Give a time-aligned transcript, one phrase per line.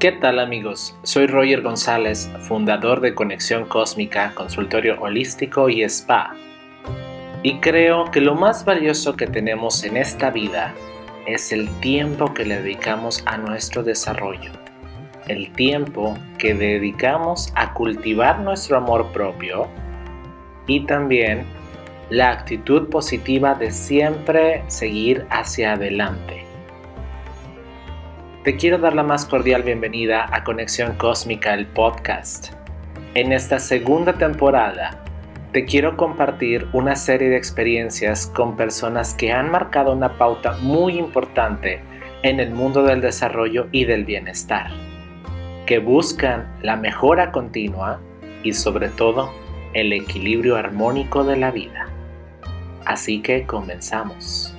[0.00, 0.96] ¿Qué tal amigos?
[1.02, 6.34] Soy Roger González, fundador de Conexión Cósmica, consultorio holístico y spa.
[7.42, 10.72] Y creo que lo más valioso que tenemos en esta vida
[11.26, 14.52] es el tiempo que le dedicamos a nuestro desarrollo.
[15.28, 19.68] El tiempo que dedicamos a cultivar nuestro amor propio
[20.66, 21.44] y también
[22.08, 26.39] la actitud positiva de siempre seguir hacia adelante.
[28.44, 32.54] Te quiero dar la más cordial bienvenida a Conexión Cósmica, el podcast.
[33.12, 35.04] En esta segunda temporada,
[35.52, 40.98] te quiero compartir una serie de experiencias con personas que han marcado una pauta muy
[40.98, 41.82] importante
[42.22, 44.70] en el mundo del desarrollo y del bienestar,
[45.66, 48.00] que buscan la mejora continua
[48.42, 49.30] y sobre todo
[49.74, 51.90] el equilibrio armónico de la vida.
[52.86, 54.56] Así que comenzamos.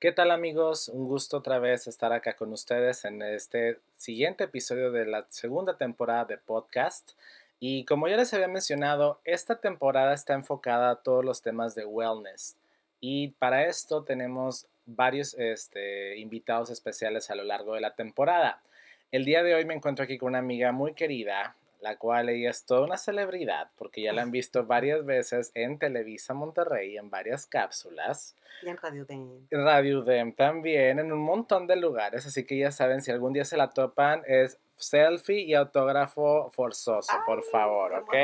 [0.00, 0.88] ¿Qué tal amigos?
[0.88, 5.76] Un gusto otra vez estar acá con ustedes en este siguiente episodio de la segunda
[5.76, 7.14] temporada de podcast.
[7.58, 11.84] Y como ya les había mencionado, esta temporada está enfocada a todos los temas de
[11.84, 12.56] wellness.
[13.00, 18.62] Y para esto tenemos varios este, invitados especiales a lo largo de la temporada.
[19.10, 22.50] El día de hoy me encuentro aquí con una amiga muy querida, la cual ella
[22.50, 27.10] es toda una celebridad porque ya la han visto varias veces en Televisa Monterrey, en
[27.10, 28.34] varias cápsulas.
[28.62, 29.46] Y en Radio Dem.
[29.50, 33.44] Radio Dem también, en un montón de lugares, así que ya saben, si algún día
[33.44, 38.14] se la topan, es selfie y autógrafo forzoso, por favor, ¿ok?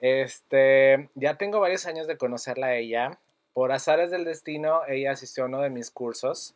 [0.00, 3.18] Este, ya tengo varios años de conocerla a ella.
[3.54, 6.54] Por azares del destino, ella asistió a uno de mis cursos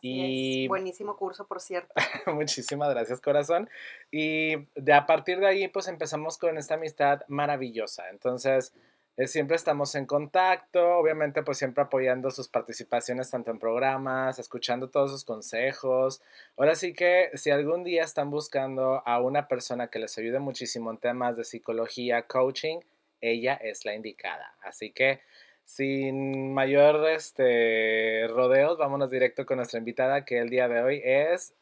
[0.00, 0.68] y...
[0.68, 1.92] Buenísimo curso, por cierto.
[2.26, 3.68] Muchísimas gracias, corazón.
[4.10, 8.08] Y de, a partir de ahí, pues empezamos con esta amistad maravillosa.
[8.10, 8.72] Entonces,
[9.16, 14.90] eh, siempre estamos en contacto, obviamente, pues siempre apoyando sus participaciones tanto en programas, escuchando
[14.90, 16.20] todos sus consejos.
[16.56, 20.90] Ahora sí que si algún día están buscando a una persona que les ayude muchísimo
[20.90, 22.80] en temas de psicología, coaching,
[23.20, 24.56] ella es la indicada.
[24.62, 25.20] Así que
[25.64, 31.54] sin mayor este, rodeos, vámonos directo con nuestra invitada que el día de hoy es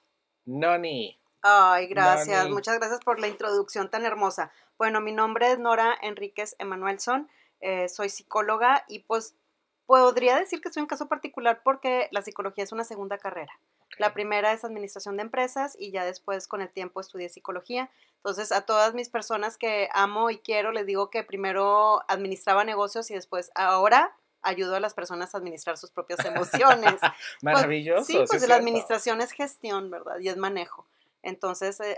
[0.45, 1.19] Noni.
[1.43, 2.49] Ay, gracias.
[2.49, 4.53] Muchas gracias por la introducción tan hermosa.
[4.79, 7.29] Bueno, mi nombre es Nora Enríquez Emanuelson.
[7.61, 9.37] Eh, soy psicóloga y pues
[9.87, 13.53] podría decir que soy un caso particular porque la psicología es una segunda carrera.
[13.99, 17.91] La primera es administración de empresas y ya después con el tiempo estudié psicología.
[18.17, 23.11] Entonces a todas mis personas que amo y quiero les digo que primero administraba negocios
[23.11, 26.95] y después ahora ayudo a las personas a administrar sus propias emociones.
[27.41, 28.05] Pues, Maravilloso.
[28.05, 30.19] sí, pues la administración es gestión, ¿verdad?
[30.21, 30.87] Y es manejo.
[31.23, 31.97] Entonces eh,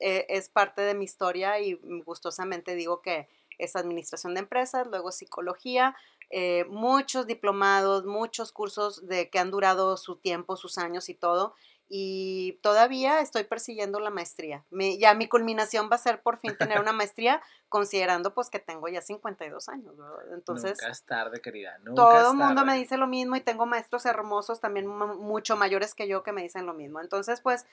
[0.00, 3.28] eh, es parte de mi historia y gustosamente digo que
[3.58, 5.94] es administración de empresas, luego psicología,
[6.34, 11.54] eh, muchos diplomados, muchos cursos de que han durado su tiempo, sus años y todo.
[11.90, 14.64] Y todavía estoy persiguiendo la maestría.
[14.98, 18.88] ya mi culminación va a ser por fin tener una maestría, considerando pues que tengo
[18.88, 19.94] ya 52 años,
[20.32, 20.78] Entonces...
[20.80, 21.78] Nunca es tarde, querida.
[21.94, 26.08] todo el mundo me dice lo mismo y tengo maestros hermosos también mucho mayores que
[26.08, 26.98] yo que me dicen lo mismo.
[27.02, 27.66] Entonces pues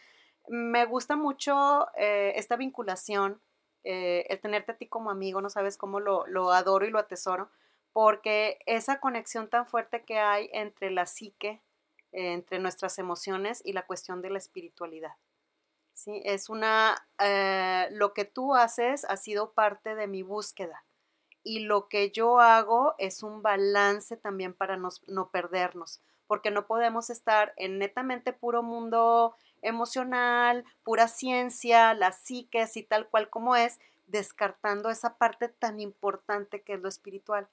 [0.50, 3.40] me gusta mucho eh, esta vinculación,
[3.86, 7.00] eh, el tenerte a ti como amigo, no sabes cómo lo, lo adoro y lo
[7.00, 7.50] atesoro
[7.94, 11.62] porque esa conexión tan fuerte que hay entre la psique,
[12.12, 15.16] entre nuestras emociones y la cuestión de la espiritualidad.
[15.94, 16.22] ¿sí?
[16.26, 20.84] Es una, eh, lo que tú haces ha sido parte de mi búsqueda
[21.44, 27.10] y lo que yo hago es un balance también para no perdernos, porque no podemos
[27.10, 33.80] estar en netamente puro mundo emocional, pura ciencia, la psique y tal cual como es,
[34.08, 37.48] descartando esa parte tan importante que es lo espiritual.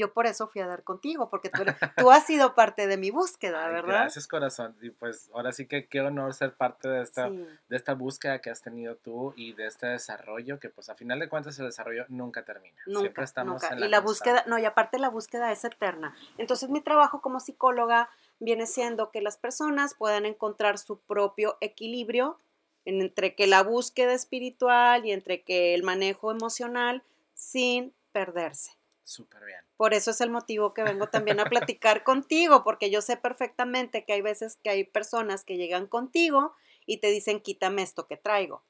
[0.00, 1.62] Yo por eso fui a dar contigo, porque tú,
[1.98, 4.04] tú has sido parte de mi búsqueda, ¿verdad?
[4.04, 4.74] Gracias, corazón.
[4.80, 8.48] Y pues ahora sí que qué honor ser parte de esta, de esta búsqueda que
[8.48, 12.06] has tenido tú y de este desarrollo, que pues a final de cuentas el desarrollo
[12.08, 12.80] nunca termina.
[12.86, 16.16] Nunca, Siempre estamos En la y la búsqueda, no, y aparte la búsqueda es eterna.
[16.38, 18.08] Entonces mi trabajo como psicóloga
[18.38, 22.38] viene siendo que las personas puedan encontrar su propio equilibrio
[22.86, 27.02] entre que la búsqueda espiritual y entre que el manejo emocional
[27.34, 28.79] sin perderse.
[29.10, 29.58] Súper bien.
[29.76, 34.04] Por eso es el motivo que vengo también a platicar contigo, porque yo sé perfectamente
[34.04, 36.54] que hay veces que hay personas que llegan contigo
[36.86, 38.62] y te dicen, quítame esto que traigo.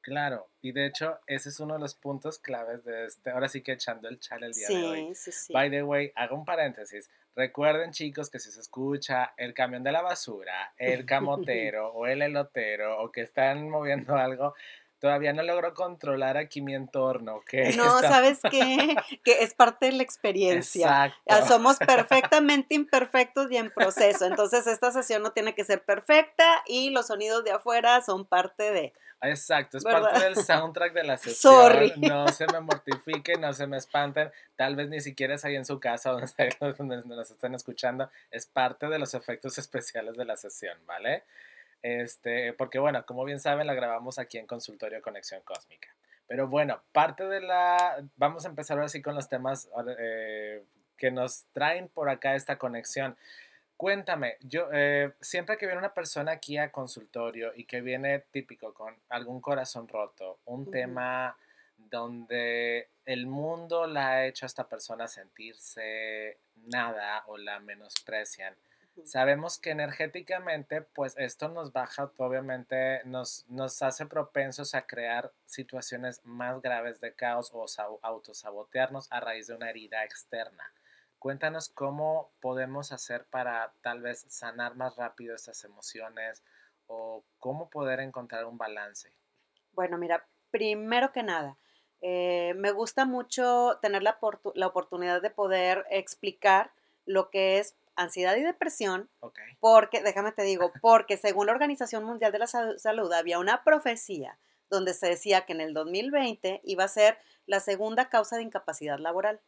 [0.00, 3.60] Claro, y de hecho ese es uno de los puntos claves de este, ahora sí
[3.60, 5.14] que echando el chal el día de hoy.
[5.16, 5.52] Sí, sí.
[5.52, 7.10] By the way, hago un paréntesis.
[7.34, 12.22] Recuerden chicos que si se escucha el camión de la basura, el camotero o el
[12.22, 14.54] elotero o que están moviendo algo,
[15.00, 17.52] todavía no logro controlar aquí mi entorno, ¿ok?
[17.76, 18.96] No, ¿sabes qué?
[19.24, 21.06] Que es parte de la experiencia.
[21.06, 21.48] Exacto.
[21.48, 24.26] Somos perfectamente imperfectos y en proceso.
[24.26, 28.70] Entonces, esta sesión no tiene que ser perfecta y los sonidos de afuera son parte
[28.72, 28.92] de.
[29.20, 31.54] Exacto, es parte del soundtrack de la sesión.
[31.54, 31.92] Sorry.
[31.96, 34.30] No se me mortifiquen, no se me espanten.
[34.56, 36.28] Tal vez ni siquiera es ahí en su casa donde,
[36.60, 38.10] donde nos estén escuchando.
[38.30, 41.24] Es parte de los efectos especiales de la sesión, ¿vale?
[41.82, 45.88] Este, porque bueno, como bien saben, la grabamos aquí en Consultorio Conexión Cósmica.
[46.26, 48.04] Pero bueno, parte de la...
[48.16, 50.62] Vamos a empezar ahora sí con los temas eh,
[50.96, 53.16] que nos traen por acá esta conexión.
[53.78, 58.74] Cuéntame, yo eh, siempre que viene una persona aquí a consultorio y que viene típico
[58.74, 61.36] con algún corazón roto, un tema
[61.76, 68.54] donde el mundo la ha hecho a esta persona sentirse nada o la menosprecian,
[69.04, 76.24] Sabemos que energéticamente, pues esto nos baja, obviamente nos, nos hace propensos a crear situaciones
[76.24, 77.64] más graves de caos o
[78.02, 80.72] autosabotearnos a raíz de una herida externa.
[81.18, 86.44] Cuéntanos cómo podemos hacer para tal vez sanar más rápido estas emociones
[86.86, 89.12] o cómo poder encontrar un balance.
[89.72, 91.56] Bueno, mira, primero que nada,
[92.00, 94.18] eh, me gusta mucho tener la,
[94.54, 96.70] la oportunidad de poder explicar
[97.04, 99.10] lo que es ansiedad y depresión,
[99.60, 104.38] porque, déjame te digo, porque según la Organización Mundial de la Salud había una profecía
[104.70, 108.98] donde se decía que en el 2020 iba a ser la segunda causa de incapacidad
[108.98, 109.40] laboral.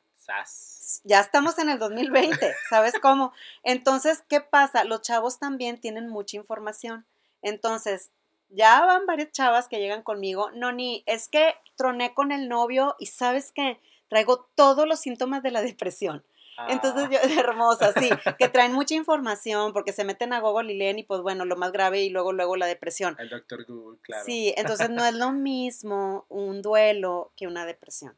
[1.05, 3.32] Ya estamos en el 2020, ¿sabes cómo?
[3.62, 4.85] Entonces, ¿qué pasa?
[4.85, 7.06] Los chavos también tienen mucha información.
[7.43, 8.11] Entonces,
[8.49, 12.97] ya van varias chavas que llegan conmigo, no, ni es que troné con el novio
[12.99, 16.25] y sabes que traigo todos los síntomas de la depresión.
[16.68, 17.10] Entonces, ah.
[17.10, 21.02] yo, hermosa, sí, que traen mucha información porque se meten a Google y leen y
[21.02, 23.16] pues bueno, lo más grave y luego, luego la depresión.
[23.18, 24.24] El doctor Google, claro.
[24.24, 28.16] Sí, entonces no es lo mismo un duelo que una depresión.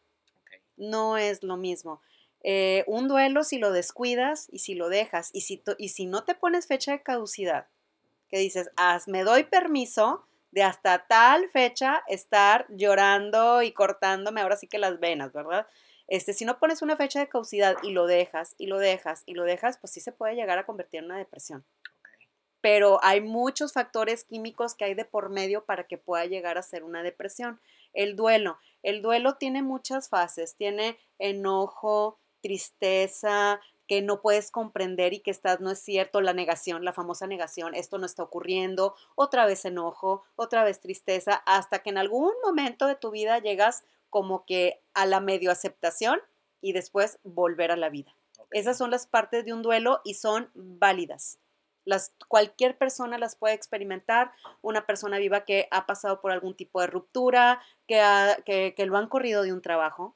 [0.76, 2.00] No es lo mismo.
[2.44, 6.24] Eh, un duelo si lo descuidas y si lo dejas y si, y si no
[6.24, 7.68] te pones fecha de caducidad,
[8.28, 8.70] que dices,
[9.06, 14.98] me doy permiso de hasta tal fecha estar llorando y cortándome ahora sí que las
[15.00, 15.66] venas, ¿verdad?
[16.12, 19.32] Este, si no pones una fecha de causidad y lo dejas, y lo dejas, y
[19.32, 21.64] lo dejas, pues sí se puede llegar a convertir en una depresión.
[22.60, 26.62] Pero hay muchos factores químicos que hay de por medio para que pueda llegar a
[26.62, 27.62] ser una depresión.
[27.94, 28.58] El duelo.
[28.82, 30.54] El duelo tiene muchas fases.
[30.54, 36.84] Tiene enojo, tristeza, que no puedes comprender y que estás, no es cierto, la negación,
[36.84, 41.90] la famosa negación, esto no está ocurriendo, otra vez enojo, otra vez tristeza, hasta que
[41.90, 46.20] en algún momento de tu vida llegas como que a la medio aceptación
[46.60, 48.14] y después volver a la vida.
[48.50, 51.38] Esas son las partes de un duelo y son válidas.
[51.86, 54.30] Las, cualquier persona las puede experimentar,
[54.60, 59.08] una persona viva que ha pasado por algún tipo de ruptura, que, que, lo han
[59.08, 60.14] corrido de un trabajo.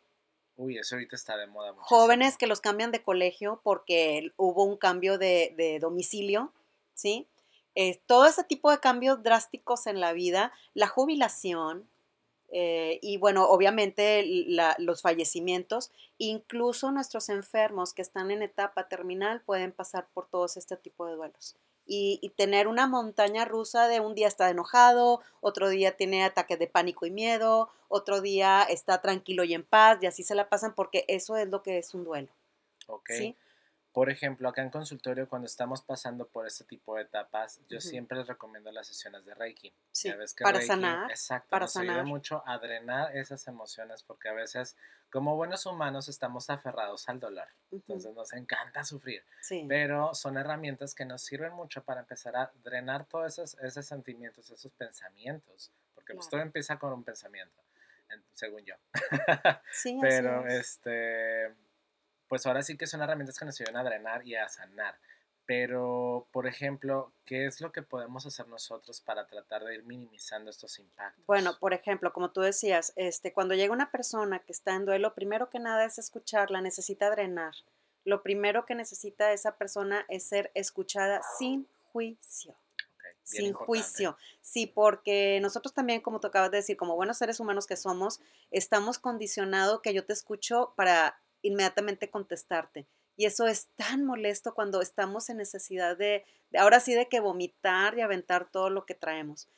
[0.57, 1.73] Uy, eso ahorita está de moda.
[1.79, 6.53] Jóvenes que los cambian de colegio porque hubo un cambio de, domicilio,
[6.93, 7.27] ¿sí?
[7.75, 11.89] Eh, todo ese tipo de cambios drásticos en la vida, la jubilación,
[12.51, 14.25] eh, y bueno, obviamente
[14.79, 20.77] los fallecimientos, incluso nuestros enfermos que están en etapa terminal pueden pasar por todos este
[20.77, 21.57] tipo de duelos.
[21.89, 26.67] Y, tener una montaña rusa de un día está enojado, otro día tiene ataques de
[26.67, 30.75] pánico y miedo, otro día está tranquilo y en paz, y así se la pasan
[30.75, 32.29] porque eso es lo que es un duelo.
[32.89, 33.11] Ok.
[33.97, 38.19] Por ejemplo, acá en consultorio, cuando estamos pasando por este tipo de etapas, yo siempre
[38.19, 39.73] les recomiendo las sesiones de Reiki.
[39.91, 40.13] Sí,
[40.43, 41.11] para sanar.
[41.11, 41.97] Exacto, para nos sanar.
[41.97, 44.77] ayuda mucho a drenar esas emociones porque a veces,
[45.11, 47.49] como buenos humanos, estamos aferrados al dolor.
[47.71, 49.25] Entonces nos encanta sufrir.
[49.41, 49.65] Sí.
[49.67, 54.51] Pero son herramientas que nos sirven mucho para empezar a drenar todos esos, esos sentimientos,
[54.51, 55.73] esos pensamientos.
[55.95, 57.63] Porque pues todo empieza con un pensamiento,
[58.35, 58.75] según yo.
[59.73, 60.67] Sí, Pero así es.
[60.67, 61.66] este
[62.29, 64.97] pues ahora sí que son herramientas que nos ayudan a drenar y a sanar.
[65.47, 70.51] Pero, por ejemplo, ¿qué es lo que podemos hacer nosotros para tratar de ir minimizando
[70.51, 71.25] estos impactos?
[71.27, 75.15] Bueno, por ejemplo, como tú decías, este, cuando llega una persona que está en duelo,
[75.15, 77.55] primero que nada es escucharla, necesita drenar.
[78.05, 82.57] Lo primero que necesita esa persona es ser escuchada sin juicio.
[83.23, 84.17] sin juicio.
[84.41, 88.21] Sí, porque nosotros también, como tú acabas de decir, como buenos seres humanos que somos,
[88.51, 92.87] estamos condicionados que yo te escucho para inmediatamente contestarte.
[93.17, 96.25] Y eso es tan molesto cuando estamos en necesidad de,
[96.59, 99.49] ahora sí, de que vomitar y aventar todo lo que traemos.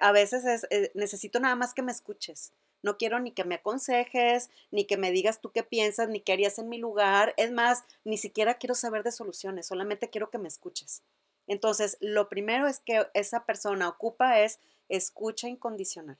[0.00, 2.52] a veces es, eh, necesito nada más que me escuches.
[2.82, 6.34] No quiero ni que me aconsejes, ni que me digas tú qué piensas, ni qué
[6.34, 7.32] harías en mi lugar.
[7.36, 11.02] Es más, ni siquiera quiero saber de soluciones, solamente quiero que me escuches.
[11.46, 16.18] Entonces, lo primero es que esa persona ocupa es escucha incondicional.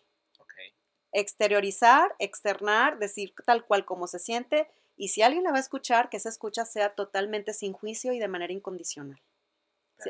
[1.12, 6.09] exteriorizar, externar, decir tal cual como se siente y si alguien la va a escuchar,
[6.09, 9.21] que esa escucha sea totalmente sin juicio y de manera incondicional.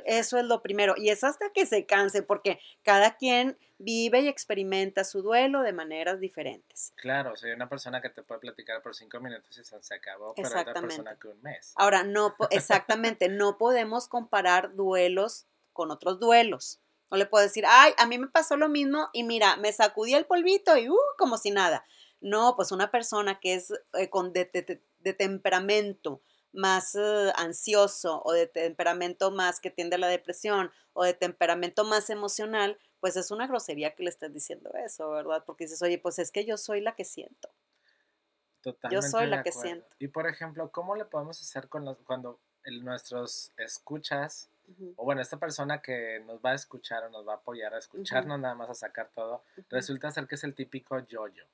[0.05, 0.95] Eso es lo primero.
[0.97, 5.73] Y es hasta que se canse, porque cada quien vive y experimenta su duelo de
[5.73, 6.93] maneras diferentes.
[6.97, 10.49] Claro, soy una persona que te puede platicar por cinco minutos y se acabó, pero
[10.49, 11.73] otra persona que un mes.
[11.76, 16.81] Ahora, no, exactamente, no podemos comparar duelos con otros duelos.
[17.11, 20.14] No le puedo decir, ay, a mí me pasó lo mismo y mira, me sacudí
[20.14, 21.85] el polvito y uh, como si nada.
[22.26, 24.47] No, pues una persona que es eh, con de,
[25.16, 31.14] temperamento más eh, ansioso o de temperamento más que tiende a la depresión o de
[31.14, 35.45] temperamento más emocional, pues es una grosería que le estés diciendo eso, ¿verdad?
[35.47, 37.49] Porque dices, oye, pues es que yo soy la que siento.
[38.61, 39.87] Totalmente yo soy la que siento.
[40.00, 42.40] Y por ejemplo, ¿cómo le podemos hacer con los, cuando
[42.83, 44.50] nuestros escuchas,
[44.97, 47.78] o bueno, esta persona que nos va a escuchar o nos va a apoyar a
[47.78, 51.45] escucharnos nada más a sacar todo, resulta ser que es el típico yo-yo,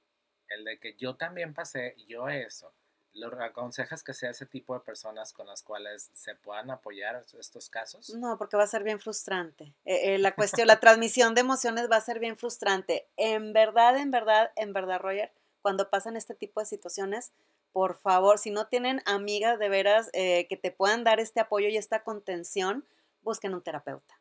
[0.54, 2.73] el de que yo también pasé, yo eso.
[3.14, 7.68] ¿Lo aconsejas que sea ese tipo de personas con las cuales se puedan apoyar estos
[7.68, 8.09] casos?
[8.14, 9.75] No, porque va a ser bien frustrante.
[9.85, 13.06] Eh, eh, la cuestión, la transmisión de emociones va a ser bien frustrante.
[13.18, 15.30] En verdad, en verdad, en verdad, Roger,
[15.61, 17.32] cuando pasan este tipo de situaciones,
[17.73, 21.68] por favor, si no tienen amigas de veras eh, que te puedan dar este apoyo
[21.68, 22.87] y esta contención,
[23.21, 24.18] busquen un terapeuta.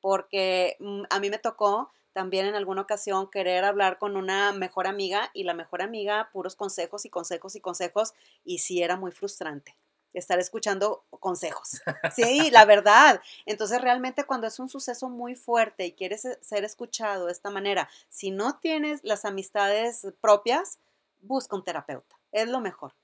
[0.00, 4.86] Porque mm, a mí me tocó también en alguna ocasión querer hablar con una mejor
[4.86, 9.12] amiga y la mejor amiga puros consejos y consejos y consejos y sí era muy
[9.12, 9.76] frustrante
[10.12, 11.80] estar escuchando consejos.
[12.14, 13.20] Sí, la verdad.
[13.46, 17.50] Entonces realmente cuando es un suceso muy fuerte y quieres e, ser escuchado de esta
[17.50, 20.78] manera, si no tienes las amistades propias,
[21.20, 22.18] busca un terapeuta.
[22.32, 22.94] Es lo mejor.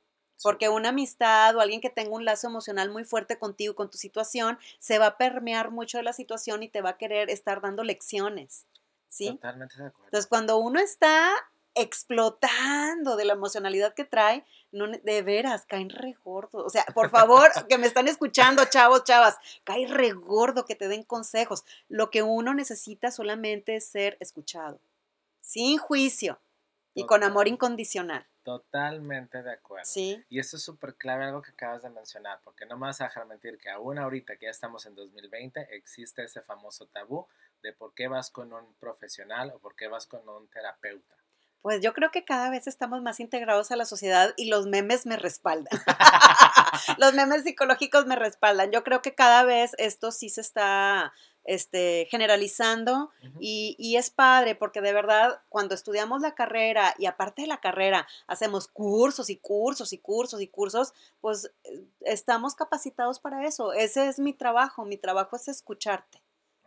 [0.43, 3.99] Porque una amistad o alguien que tenga un lazo emocional muy fuerte contigo, con tu
[3.99, 7.61] situación, se va a permear mucho de la situación y te va a querer estar
[7.61, 8.67] dando lecciones.
[9.14, 9.30] ¿Sí?
[9.30, 10.06] Totalmente de acuerdo.
[10.06, 11.30] Entonces, cuando uno está
[11.76, 16.64] explotando de la emocionalidad que trae, no, de veras, caen re gordo.
[16.64, 20.88] O sea, por favor, que me están escuchando, chavos, chavas, cae re gordo que te
[20.88, 21.64] den consejos.
[21.88, 24.80] Lo que uno necesita solamente es ser escuchado,
[25.40, 26.40] sin juicio
[26.92, 28.26] y con amor incondicional.
[28.42, 29.87] Totalmente de acuerdo.
[29.87, 30.23] Sí.
[30.28, 33.04] Y eso es súper clave, algo que acabas de mencionar, porque no me vas a
[33.04, 37.26] dejar mentir que aún ahorita que ya estamos en 2020, existe ese famoso tabú
[37.64, 41.16] de por qué vas con un profesional o por qué vas con un terapeuta.
[41.62, 45.06] Pues yo creo que cada vez estamos más integrados a la sociedad y los memes
[45.06, 45.73] me respaldan.
[46.99, 48.71] los memes psicológicos me respaldan.
[48.71, 54.54] Yo creo que cada vez esto sí se está este, generalizando y, y, es padre
[54.54, 59.37] porque de verdad cuando estudiamos la carrera y aparte de la carrera hacemos cursos y
[59.37, 60.92] cursos y cursos y cursos,
[61.23, 63.73] pues eh, estamos capacitados para eso.
[63.73, 66.21] Ese es mi trabajo, mi trabajo es escucharte.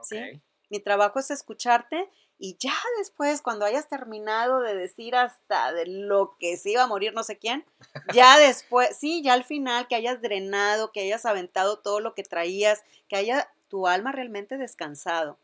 [0.03, 0.41] ¿sí?
[0.69, 2.09] Mi trabajo es escucharte
[2.39, 6.87] y ya después, cuando hayas terminado de decir hasta de lo que se iba a
[6.87, 7.65] morir no sé quién,
[8.13, 12.23] ya después, sí, ya al final que hayas drenado, que hayas aventado todo lo que
[12.23, 15.39] traías, que haya tu alma realmente descansado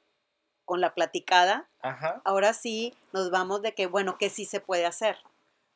[0.66, 1.68] con la platicada,
[2.24, 5.18] ahora sí nos vamos de que, bueno, que sí se puede hacer.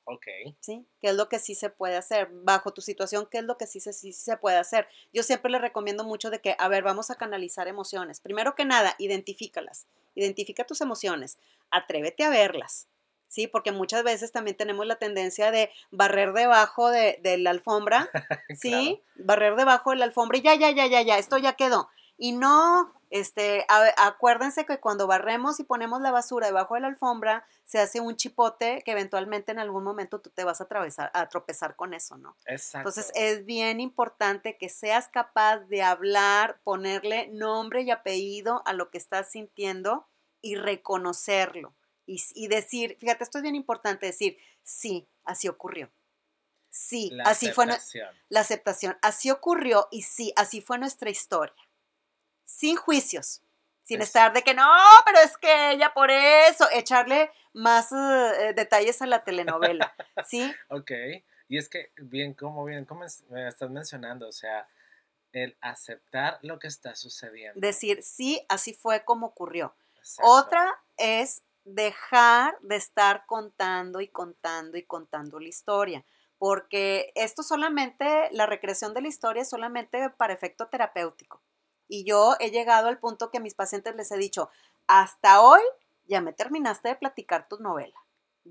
[0.10, 0.26] Ok.
[0.62, 0.88] ¿Sí?
[1.02, 2.30] ¿Qué es lo que sí se puede hacer?
[2.32, 4.88] Bajo tu situación, ¿qué es lo que sí se, sí se puede hacer?
[5.12, 8.22] Yo siempre le recomiendo mucho de que, a ver, vamos a canalizar emociones.
[8.22, 9.86] Primero que nada, identifícalas.
[10.16, 11.38] Identifica tus emociones.
[11.72, 12.88] Atrévete a verlas.
[13.28, 13.48] ¿sí?
[13.48, 18.10] Porque muchas veces también tenemos la tendencia de barrer debajo de, la alfombra,
[18.56, 19.04] ¿sí?
[19.16, 21.90] Barrer debajo de la alfombra y ya, ya, ya, ya, ya, esto ya quedó.
[22.18, 23.66] Y no, este,
[23.98, 28.18] acuérdense que cuando barremos y ponemos la basura debajo de la alfombra, se hace un
[28.18, 32.18] chipote que eventualmente en algún momento tú te vas a, atravesar, a tropezar con eso,
[32.18, 32.36] ¿no?
[32.46, 32.90] Exacto.
[32.90, 38.90] Entonces es bien importante que seas capaz de hablar, ponerle nombre y apellido a lo
[38.90, 40.08] que estás sintiendo
[40.42, 41.74] y reconocerlo.
[42.06, 45.92] Y, y decir, fíjate, esto es bien importante decir, sí, así ocurrió.
[46.70, 48.98] Sí, así fue la aceptación.
[49.02, 51.67] Así ocurrió y sí, así fue nuestra historia
[52.48, 53.44] sin juicios,
[53.84, 54.68] sin estar de que no,
[55.06, 59.94] pero es que ella por eso, echarle más eh, detalles a la telenovela,
[60.25, 60.51] ¿sí?
[60.70, 60.92] ok,
[61.50, 64.68] y es que bien, como bien, como me estás mencionando, o sea,
[65.34, 67.60] el aceptar lo que está sucediendo.
[67.60, 69.75] Decir, sí, así fue como ocurrió.
[70.24, 76.06] Otra es dejar de estar contando y contando y contando la historia,
[76.38, 81.42] porque esto solamente, la recreación de la historia es solamente para efecto terapéutico.
[81.88, 84.50] Y yo he llegado al punto que a mis pacientes les he dicho,
[84.88, 85.62] hasta hoy
[86.06, 87.98] ya me terminaste de platicar tu novela.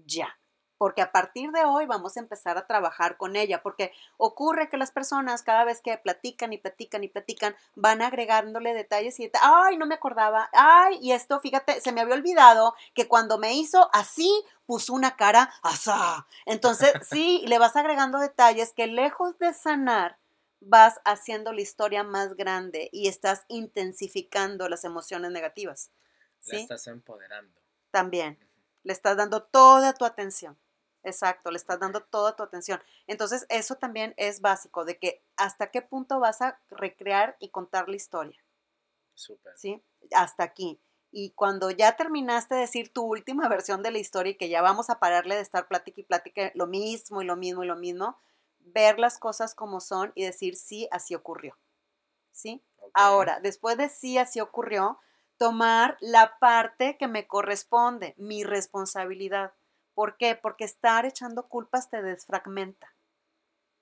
[0.04, 0.38] Ya.
[0.78, 4.76] porque a partir de hoy vamos a empezar a trabajar con ella, porque ocurre que
[4.76, 9.78] las personas cada vez que platican y platican y platican van agregándole detalles y ay,
[9.78, 13.88] no me acordaba, ay, y esto, fíjate, se me había olvidado que cuando me hizo
[13.92, 14.30] así,
[14.66, 16.26] puso una cara asá.
[16.44, 20.18] Entonces, sí, le vas agregando detalles que lejos de sanar,
[20.60, 25.90] vas haciendo la historia más grande y estás intensificando las emociones negativas.
[26.40, 26.56] ¿sí?
[26.56, 27.60] La estás empoderando.
[27.90, 28.38] También.
[28.82, 30.58] Le estás dando toda tu atención.
[31.02, 32.82] Exacto, le estás dando toda tu atención.
[33.06, 37.88] Entonces, eso también es básico, de que hasta qué punto vas a recrear y contar
[37.88, 38.44] la historia.
[39.14, 39.56] Súper.
[39.56, 39.82] ¿Sí?
[40.12, 40.80] Hasta aquí.
[41.12, 44.62] Y cuando ya terminaste de decir tu última versión de la historia y que ya
[44.62, 47.76] vamos a pararle de estar plática y plática lo mismo y lo mismo y lo
[47.76, 48.18] mismo,
[48.66, 51.56] ver las cosas como son y decir sí, así ocurrió.
[52.32, 52.62] ¿Sí?
[52.92, 54.98] Ahora, después de sí, así ocurrió,
[55.38, 59.52] tomar la parte que me corresponde, mi responsabilidad.
[59.94, 60.34] ¿Por qué?
[60.34, 62.94] Porque estar echando culpas te desfragmenta.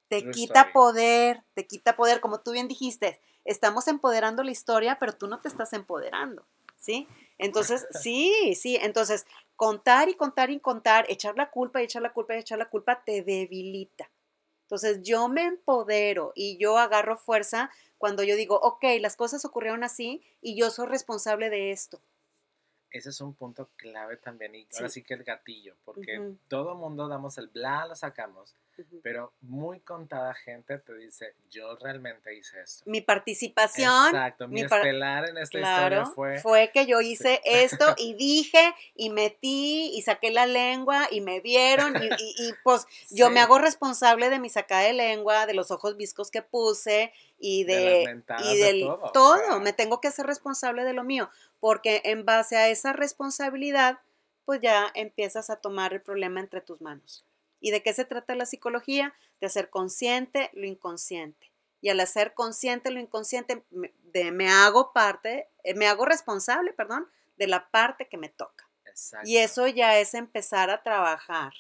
[0.09, 5.17] Te quita poder, te quita poder, como tú bien dijiste, estamos empoderando la historia, pero
[5.17, 7.09] tú no te estás empoderando, ¿sí?
[7.39, 9.27] Entonces, sí, sí, entonces
[9.57, 12.69] contar y contar y contar, echar la culpa y echar la culpa y echar la
[12.69, 14.11] culpa te debilita.
[14.75, 19.85] Entonces yo me empodero y yo agarro fuerza cuando yo digo, ok, las cosas ocurrieron
[19.85, 22.03] así y yo soy responsable de esto
[22.95, 24.55] ese es un punto clave también.
[24.55, 28.55] Y ahora sí que el gatillo, porque todo mundo damos el bla, lo sacamos,
[29.03, 32.89] pero muy contada gente te dice, yo realmente hice esto.
[32.89, 34.07] Mi participación.
[34.07, 36.39] Exacto, mi, estelar en esta historia fue.
[36.39, 41.41] Fue que yo hice esto y dije y metí y saqué la lengua y me
[41.41, 45.97] vieron y, pues yo me hago responsable de mi sacada de lengua, de los ojos
[45.97, 47.13] viscos que puse
[47.47, 51.29] y de, y del todo, me tengo que hacer responsable de lo mío,
[51.61, 53.99] porque en base a esa responsabilidad,
[54.47, 57.27] pues ya empiezas a tomar el problema entre tus manos.
[57.61, 59.15] ¿Y de qué se trata la psicología?
[59.43, 61.53] De hacer consciente lo inconsciente.
[61.83, 66.73] Y al hacer consciente lo inconsciente, me, de, me hago parte, eh, me hago responsable,
[66.73, 68.71] perdón, de la parte que me toca.
[69.25, 71.53] Y eso ya es empezar a trabajar,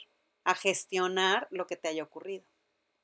[0.44, 2.46] a gestionar lo que te haya ocurrido.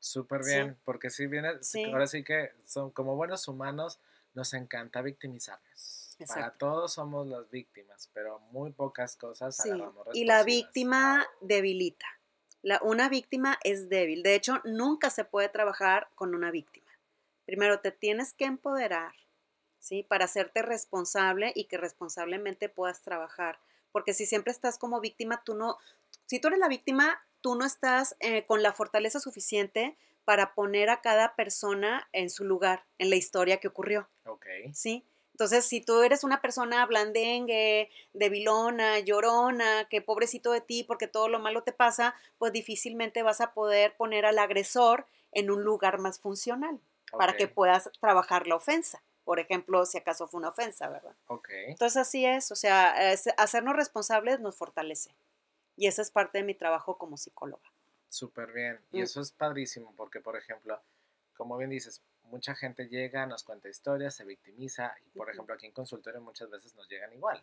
[0.00, 1.50] Súper bien, porque si viene,
[1.92, 4.00] ahora sí que son como buenos humanos,
[4.34, 6.16] nos encanta victimizarnos.
[6.26, 9.70] Para todos somos las víctimas, pero muy pocas cosas sí.
[10.12, 12.06] Y la víctima debilita.
[12.62, 14.22] La, una víctima es débil.
[14.22, 16.90] De hecho, nunca se puede trabajar con una víctima.
[17.46, 19.12] Primero te tienes que empoderar,
[19.78, 20.02] ¿sí?
[20.02, 23.58] Para hacerte responsable y que responsablemente puedas trabajar.
[23.92, 25.78] Porque si siempre estás como víctima, tú no,
[26.26, 30.90] si tú eres la víctima, tú no estás eh, con la fortaleza suficiente para poner
[30.90, 34.08] a cada persona en su lugar, en la historia que ocurrió.
[34.26, 34.46] Ok.
[34.72, 35.04] ¿Sí?
[35.32, 41.28] Entonces, si tú eres una persona blandengue, debilona, llorona, que pobrecito de ti porque todo
[41.28, 45.98] lo malo te pasa, pues difícilmente vas a poder poner al agresor en un lugar
[45.98, 46.78] más funcional
[47.16, 49.02] para que puedas trabajar la ofensa.
[49.24, 51.14] Por ejemplo, si acaso fue una ofensa, ¿verdad?
[51.28, 51.48] Ok.
[51.68, 52.52] Entonces, así es.
[52.52, 52.94] O sea,
[53.38, 55.10] hacernos responsables nos fortalece.
[55.80, 57.72] Y esa es parte de mi trabajo como psicóloga.
[58.10, 58.78] Súper bien.
[58.92, 59.04] Y mm.
[59.04, 60.78] eso es padrísimo porque, por ejemplo,
[61.34, 65.64] como bien dices, mucha gente llega, nos cuenta historias, se victimiza y, por ejemplo, aquí
[65.64, 67.42] en consultorio muchas veces nos llegan igual.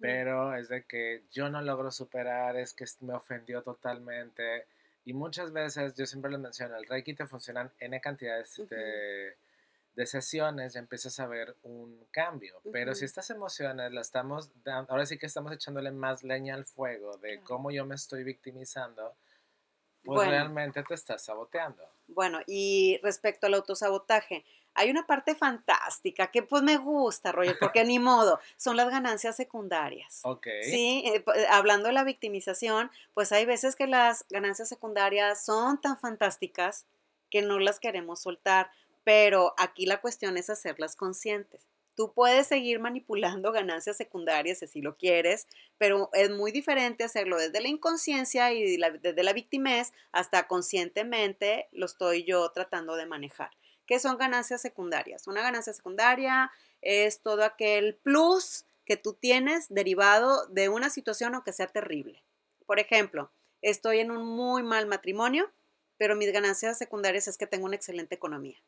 [0.00, 4.66] Pero es de que yo no logro superar, es que me ofendió totalmente.
[5.06, 9.34] Y muchas veces, yo siempre les menciono, el Reiki te funcionan N cantidades de
[9.98, 12.62] de sesiones ya empiezas a ver un cambio.
[12.72, 16.66] Pero si estas emociones las estamos dando, ahora sí que estamos echándole más leña al
[16.66, 19.16] fuego de cómo yo me estoy victimizando,
[20.04, 21.82] pues realmente te estás saboteando.
[22.06, 27.82] Bueno, y respecto al autosabotaje, hay una parte fantástica que pues me gusta, Roger, porque
[27.84, 30.20] ni modo, son las ganancias secundarias.
[30.22, 30.46] Ok.
[30.62, 35.80] Sí, eh, eh, hablando de la victimización, pues hay veces que las ganancias secundarias son
[35.80, 36.86] tan fantásticas
[37.30, 38.70] que no las queremos soltar
[39.08, 41.66] pero aquí la cuestión es hacerlas conscientes.
[41.94, 45.46] Tú puedes seguir manipulando ganancias secundarias si lo quieres,
[45.78, 51.86] pero es muy diferente hacerlo desde la inconsciencia y desde la victimez hasta conscientemente lo
[51.86, 53.48] estoy yo tratando de manejar.
[53.86, 55.26] ¿Qué son ganancias secundarias?
[55.26, 56.50] Una ganancia secundaria
[56.82, 62.22] es todo aquel plus que tú tienes derivado de una situación aunque sea terrible.
[62.66, 65.50] Por ejemplo, estoy en un muy mal matrimonio,
[65.96, 68.58] pero mis ganancias secundarias es que tengo una excelente economía.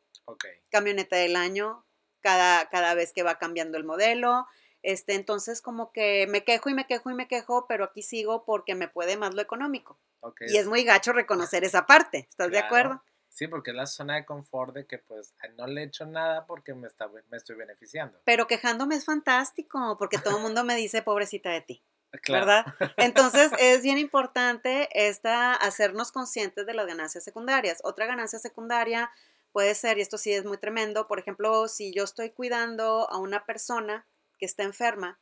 [0.69, 1.85] Camioneta del año,
[2.21, 4.47] cada, cada vez que va cambiando el modelo.
[4.83, 8.45] Este, entonces como que me quejo y me quejo y me quejo, pero aquí sigo
[8.45, 9.99] porque me puede más lo económico.
[10.47, 13.03] Y es muy gacho reconocer esa parte, ¿estás de acuerdo?
[13.29, 16.45] Sí, porque es la zona de confort de que pues no le he hecho nada
[16.45, 18.19] porque me, está, me estoy beneficiando.
[18.25, 21.83] Pero quejándome es fantástico, porque todo el mundo me dice pobrecita de ti.
[22.29, 22.65] ¿verdad?
[22.97, 27.79] Entonces es bien importante esta, hacernos conscientes de las ganancias secundarias.
[27.83, 29.11] Otra ganancia secundaria
[29.51, 33.17] puede ser, y esto sí es muy tremendo, por ejemplo, si yo estoy cuidando a
[33.17, 34.05] una persona
[34.37, 35.19] que está enferma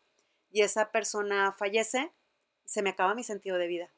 [0.51, 2.11] y esa persona fallece,
[2.65, 3.91] se me acaba mi sentido de vida.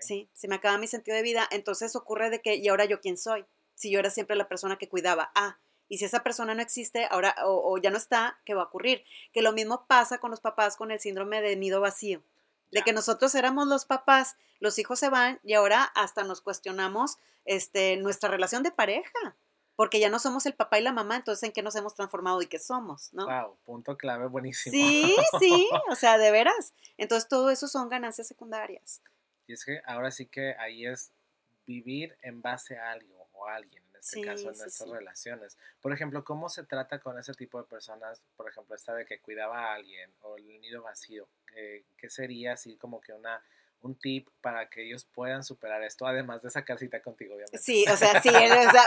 [0.00, 1.48] Sí, se me acaba mi sentido de vida.
[1.50, 3.46] Entonces ocurre de que, ¿y ahora yo quién soy?
[3.74, 5.30] Si yo era siempre la persona que cuidaba.
[5.34, 8.66] Ah, y si esa persona no existe, ahora o, ya no está, ¿qué va a
[8.66, 9.04] ocurrir?
[9.32, 12.22] Que lo mismo pasa con los papás con el síndrome de nido vacío.
[12.72, 17.18] De que nosotros éramos los papás, los hijos se van y ahora hasta nos cuestionamos
[17.44, 19.36] este, nuestra relación de pareja
[19.76, 22.40] porque ya no somos el papá y la mamá, entonces en qué nos hemos transformado
[22.40, 23.26] y qué somos, ¿no?
[23.26, 24.72] Wow, punto clave, buenísimo.
[24.72, 26.72] Sí, sí, o sea, de veras.
[26.96, 29.02] Entonces todo eso son ganancias secundarias.
[29.46, 31.12] Y es que ahora sí que ahí es
[31.66, 35.58] vivir en base a algo o a alguien, en este caso, en estas relaciones.
[35.80, 38.22] Por ejemplo, ¿cómo se trata con ese tipo de personas?
[38.36, 41.28] Por ejemplo, esta de que cuidaba a alguien o el nido vacío.
[41.46, 43.42] ¿Qué sería así como que una
[43.82, 47.58] un tip para que ellos puedan superar esto, además de sacar cita contigo, obviamente.
[47.58, 48.30] Sí, o sea, sí,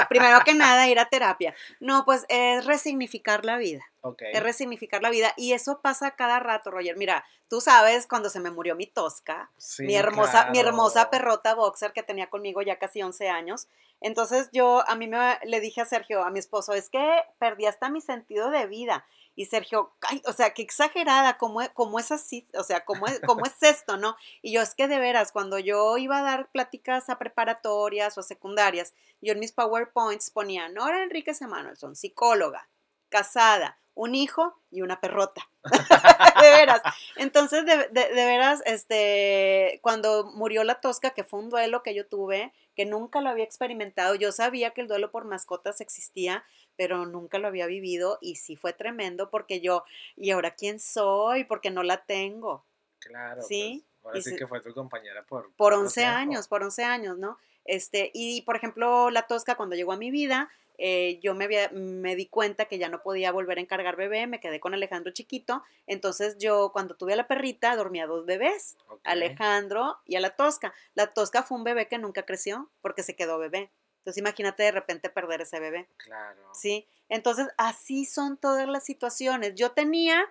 [0.10, 1.56] primero que nada ir a terapia.
[1.80, 3.84] No, pues es resignificar la vida.
[4.02, 4.32] Okay.
[4.34, 6.96] Es resignificar la vida y eso pasa cada rato, Roger.
[6.96, 11.92] Mira, tú sabes cuando se me murió mi tosca, mi hermosa, mi hermosa perrota boxer
[11.92, 13.68] que tenía conmigo ya casi 11 años.
[14.02, 17.66] Entonces yo a mí me le dije a Sergio, a mi esposo, es que perdí
[17.66, 19.06] hasta mi sentido de vida.
[19.40, 19.94] Y Sergio,
[20.26, 22.46] o sea, qué exagerada, ¿cómo, cómo es así?
[22.56, 24.18] O sea, ¿cómo es, ¿cómo es esto, no?
[24.42, 28.22] Y yo, es que de veras, cuando yo iba a dar pláticas a preparatorias o
[28.22, 32.68] secundarias, yo en mis PowerPoints ponía Nora Enrique Emanuelson, psicóloga,
[33.10, 35.50] casada, un hijo y una perrota.
[36.42, 36.82] de veras.
[37.18, 42.08] Entonces, de, de, veras, este, cuando murió la tosca, que fue un duelo que yo
[42.08, 46.46] tuve, que nunca lo había experimentado, yo sabía que el duelo por mascotas existía,
[46.78, 49.84] pero nunca lo había vivido y sí fue tremendo porque yo,
[50.16, 51.44] ¿y ahora quién soy?
[51.44, 52.64] Porque no la tengo.
[53.00, 53.42] Claro.
[53.42, 53.86] Sí.
[54.02, 55.52] Pues, ahora sí que fue tu compañera por...
[55.58, 57.38] Por 11 años, por 11 años, ¿no?
[57.66, 60.50] Este, y por ejemplo, la tosca cuando llegó a mi vida,
[60.82, 64.40] eh, yo me, me di cuenta que ya no podía volver a encargar bebé, me
[64.40, 69.98] quedé con Alejandro chiquito, entonces yo cuando tuve a la perrita dormía dos bebés, Alejandro
[70.06, 70.74] y a la tosca.
[70.96, 73.72] La tosca fue un bebé que nunca creció porque se quedó bebé.
[73.98, 75.90] Entonces imagínate de repente perder ese bebé.
[75.98, 76.50] Claro.
[76.54, 76.88] Sí.
[77.10, 79.56] Entonces así son todas las situaciones.
[79.56, 80.24] Yo tenía,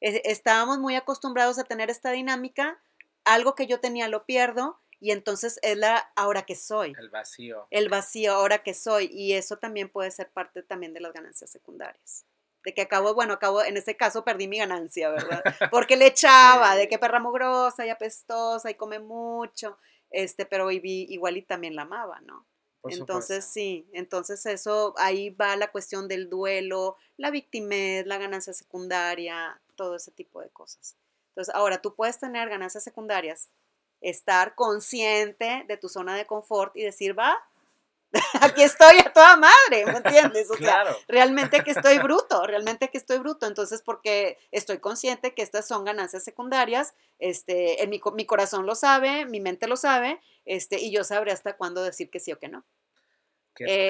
[0.00, 2.80] eh, estábamos muy acostumbrados a tener esta dinámica,
[3.24, 6.94] algo que yo tenía lo pierdo y entonces es la ahora que soy.
[6.96, 7.66] El vacío.
[7.70, 11.50] El vacío ahora que soy y eso también puede ser parte también de las ganancias
[11.50, 12.24] secundarias.
[12.64, 15.42] De que acabo, bueno, acabo, en ese caso perdí mi ganancia, ¿verdad?
[15.72, 19.76] Porque le echaba, de que perra mugrosa y apestosa y come mucho,
[20.10, 22.46] este, pero igual y también la amaba, ¿no?
[22.84, 29.60] entonces sí, entonces eso, ahí va la cuestión del duelo, la victimez, la ganancia secundaria,
[29.76, 30.96] todo ese tipo de cosas.
[31.28, 33.50] Entonces, ahora tú puedes tener ganancias secundarias,
[34.02, 37.38] estar consciente de tu zona de confort y decir, va,
[38.40, 40.50] aquí estoy a toda madre, ¿me entiendes?
[40.50, 43.46] O sea, realmente que estoy bruto, realmente que estoy bruto.
[43.46, 48.74] Entonces, porque estoy consciente que estas son ganancias secundarias, este, en mi, mi corazón lo
[48.74, 52.38] sabe, mi mente lo sabe, este, y yo sabré hasta cuándo decir que sí o
[52.38, 52.64] que no.
[53.54, 53.88] Que eh,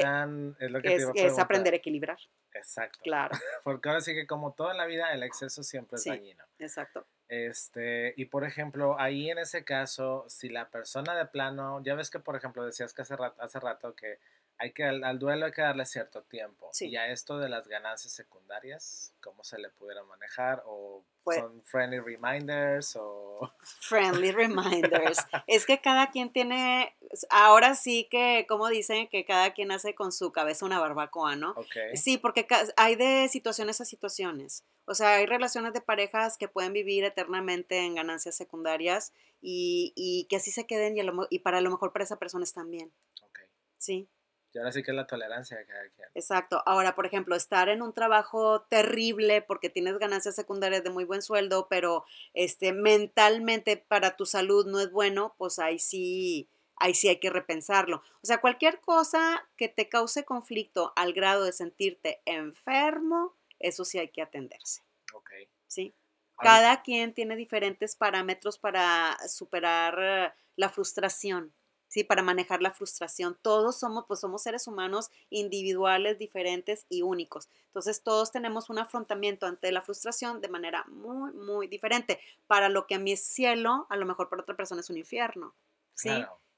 [0.59, 2.19] es, lo que es aprender a equilibrar.
[2.55, 2.99] Exacto.
[3.03, 3.31] Claro.
[3.65, 6.45] Porque ahora sí que como todo en la vida, el exceso siempre es dañino.
[6.59, 7.07] Exacto.
[7.29, 12.11] Este, y por ejemplo, ahí en ese caso, si la persona de plano, ya ves
[12.11, 14.19] que por ejemplo decías que hace rato, hace rato que
[14.63, 16.71] hay que al, duelo hay que darle cierto tiempo.
[16.81, 20.63] Y a esto de las ganancias secundarias, ¿cómo se le pudiera manejar?
[20.67, 22.95] ¿O pues son friendly reminders?
[22.95, 23.53] O...
[23.81, 25.19] Friendly reminders.
[25.49, 26.95] es que cada quien tiene,
[27.29, 31.57] ahora sí que, como dicen, que cada quien hace con su cabeza una barbacoa, ¿no?
[31.95, 32.47] Sí, porque
[32.77, 34.65] hay de situaciones a situaciones.
[34.85, 40.27] O sea, hay relaciones de parejas que pueden vivir eternamente en ganancias secundarias y, y
[40.29, 42.93] que así se queden y, y, para lo mejor para esa persona están bien.
[43.29, 43.47] Okay.
[43.79, 44.09] Sí.
[44.53, 46.09] Y ahora sí que es la tolerancia de cada quien.
[46.15, 46.63] Exacto.
[46.67, 51.23] Ahora, por ejemplo, estar en un trabajo terrible porque tienes ganancias secundarias de muy buen
[51.23, 57.09] sueldo, pero este mentalmente para tu salud no es bueno, pues ahí sí, ahí sí
[57.09, 58.03] hay que repensarlo.
[58.23, 63.99] O sea, cualquier cosa que te cause conflicto al grado de sentirte enfermo, eso sí
[63.99, 64.83] hay que atenderse.
[65.15, 65.31] Ok.
[65.67, 65.95] Sí.
[66.39, 71.55] Cada quien tiene diferentes parámetros para superar la frustración,
[71.93, 72.05] ¿sí?
[72.05, 73.37] Para manejar la frustración.
[73.43, 77.51] Todos somos, pues somos seres humanos individuales, diferentes y únicos.
[77.67, 82.19] Entonces, todos tenemos un afrontamiento ante la frustración de manera muy, muy diferente.
[82.47, 84.97] Para lo que a mí es cielo, a lo mejor para otra persona es un
[84.97, 85.55] infierno,
[85.93, 86.09] ¿sí?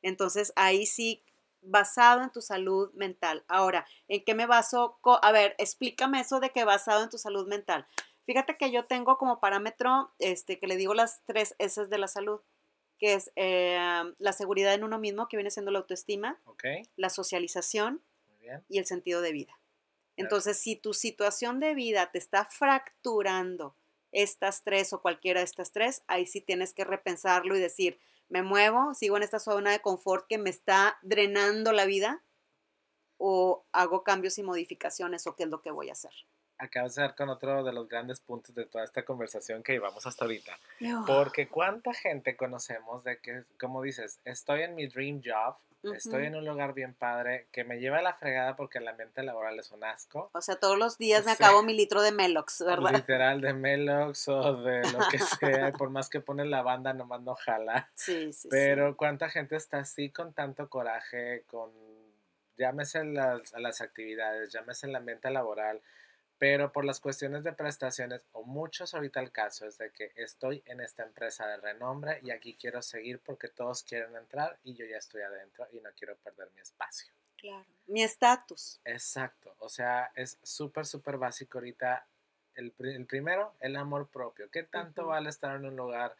[0.02, 1.20] Entonces, ahí sí
[1.62, 3.42] basado en tu salud mental.
[3.48, 5.00] Ahora, ¿en qué me baso?
[5.20, 7.88] A ver, explícame eso de que basado en tu salud mental.
[8.24, 12.06] Fíjate que yo tengo como parámetro, este, que le digo las tres S de la
[12.06, 12.40] salud,
[12.98, 13.78] que es eh,
[14.18, 16.40] la seguridad en uno mismo, que viene siendo la autoestima,
[16.96, 18.02] la socialización
[18.68, 19.58] y el sentido de vida.
[20.16, 23.76] Entonces, si tu situación de vida te está fracturando
[24.12, 28.42] estas tres o cualquiera de estas tres, ahí sí tienes que repensarlo y decir, me
[28.42, 32.22] muevo, sigo en esta zona de confort que me está drenando la vida
[33.18, 36.12] o hago cambios y modificaciones o qué es lo que voy a hacer.
[36.58, 40.06] Acabas de dar con otro de los grandes puntos de toda esta conversación que llevamos
[40.06, 40.56] hasta ahorita.
[41.06, 45.56] Porque cuánta gente conocemos de que, como dices, estoy en mi dream job,
[45.94, 46.26] estoy Ujú.
[46.28, 49.58] en un lugar bien padre, que me lleva a la fregada porque el ambiente laboral
[49.58, 50.30] es un asco.
[50.32, 51.42] O sea, todos los días me Sí.
[51.42, 52.92] acabo mi litro de Melox, ¿verdad?
[52.92, 55.18] Literal de Melox o de lo que
[55.70, 57.90] sea, por más que pones la banda, nomás no jala.
[57.94, 58.96] Sí, sí, Pero sí.
[58.96, 61.70] cuánta gente está así con tanto coraje, con,
[62.56, 65.82] llámese las, a las actividades, llámese el ambiente laboral,
[66.38, 70.62] pero por las cuestiones de prestaciones, o muchos ahorita el caso es de que estoy
[70.66, 74.84] en esta empresa de renombre y aquí quiero seguir porque todos quieren entrar y yo
[74.84, 77.12] ya estoy adentro y no quiero perder mi espacio.
[77.36, 77.64] Claro.
[77.86, 78.80] Mi estatus.
[78.84, 82.06] Exacto, o sea, es súper, súper básico ahorita.
[82.56, 84.48] El, el primero, el amor propio.
[84.48, 86.14] ¿Qué tanto vale estar en un lugar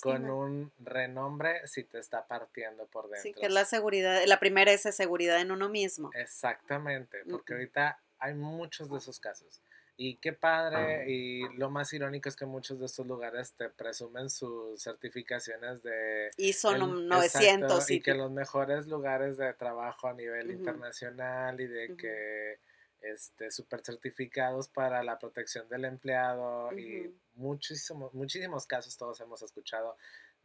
[0.00, 3.22] con un renombre si te está partiendo por dentro?
[3.22, 4.22] Sí, que es la seguridad.
[4.26, 6.12] La primera es seguridad en uno mismo.
[6.14, 9.60] Exactamente, porque ahorita hay muchos de esos casos.
[9.96, 14.30] Y qué padre, y lo más irónico es que muchos de estos lugares te presumen
[14.30, 16.30] sus certificaciones de...
[16.38, 20.50] Y son el- 900 exacto, y, y que los mejores lugares de trabajo a nivel
[20.52, 22.58] internacional y de que
[23.02, 29.96] este super certificados para la protección del empleado y muchísimos muchísimos casos todos hemos escuchado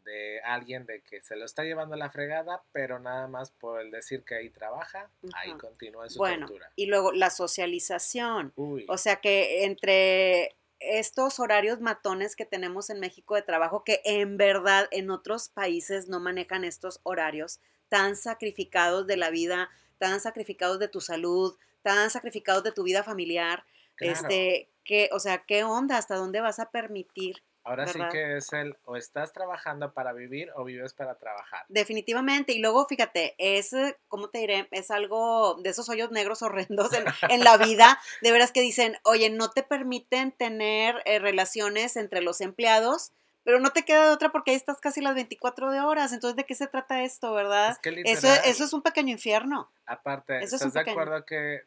[0.06, 3.82] de alguien de que se lo está llevando a la fregada, pero nada más por
[3.82, 6.72] el decir que ahí trabaja, ahí continúa en su Bueno, tortura.
[6.76, 8.54] y luego la socialización.
[8.56, 14.02] Uy, O sea que entre estos horarios matones que tenemos en México de trabajo, que
[14.06, 20.20] en verdad en otros países no manejan estos horarios tan sacrificados de la vida, tan
[20.20, 23.66] sacrificados de tu salud, tan sacrificados de tu vida familiar,
[23.96, 24.14] claro.
[24.14, 25.98] este, que, o sea, ¿qué onda?
[25.98, 27.42] ¿Hasta dónde vas a permitir?
[27.66, 31.66] Ahora sí que es el o estás trabajando para vivir o vives para trabajar.
[31.68, 32.54] Definitivamente.
[32.54, 34.68] Y luego, fíjate, es, eh, ¿cómo te diré?
[34.72, 38.00] Es algo de esos hoyos negros horrendos en, en la vida.
[38.22, 43.12] De veras que dicen, oye, no te permiten tener eh, relaciones entre los empleados,
[43.44, 46.14] pero no te queda de otra porque ahí estás casi las 24 de horas.
[46.14, 47.72] Entonces, ¿de qué se trata esto, verdad?
[47.72, 47.98] Es que Eso,
[48.28, 49.72] literal, eso es un pequeño infierno.
[49.86, 51.62] aparte, eso es ¿estás un de pequeño- acuerdo que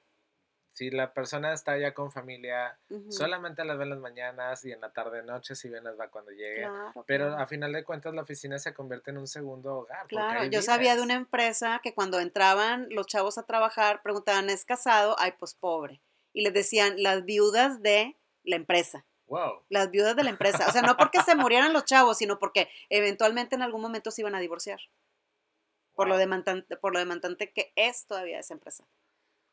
[0.79, 4.81] si la persona está ya con familia, solamente las ve en las mañanas y en
[4.81, 6.61] la tarde noche, si bien las va cuando llegue?
[6.61, 7.43] Claro, Pero claro.
[7.43, 10.07] a final de cuentas la oficina se convierte en un segundo hogar.
[10.07, 14.65] Claro, yo sabía de una empresa que cuando entraban los chavos a trabajar preguntaban, ¿es
[14.65, 15.17] casado?
[15.19, 16.01] Ay, pues pobre.
[16.33, 19.05] Y les decían, las viudas de la empresa.
[19.27, 19.65] Wow.
[19.69, 20.69] las viudas de la empresa.
[20.69, 24.23] O sea, no porque se murieran los chavos, sino porque eventualmente en algún momento se
[24.23, 24.79] iban a divorciar.
[25.95, 28.87] Por lo demandante, por lo demandante que es todavía esa empresa.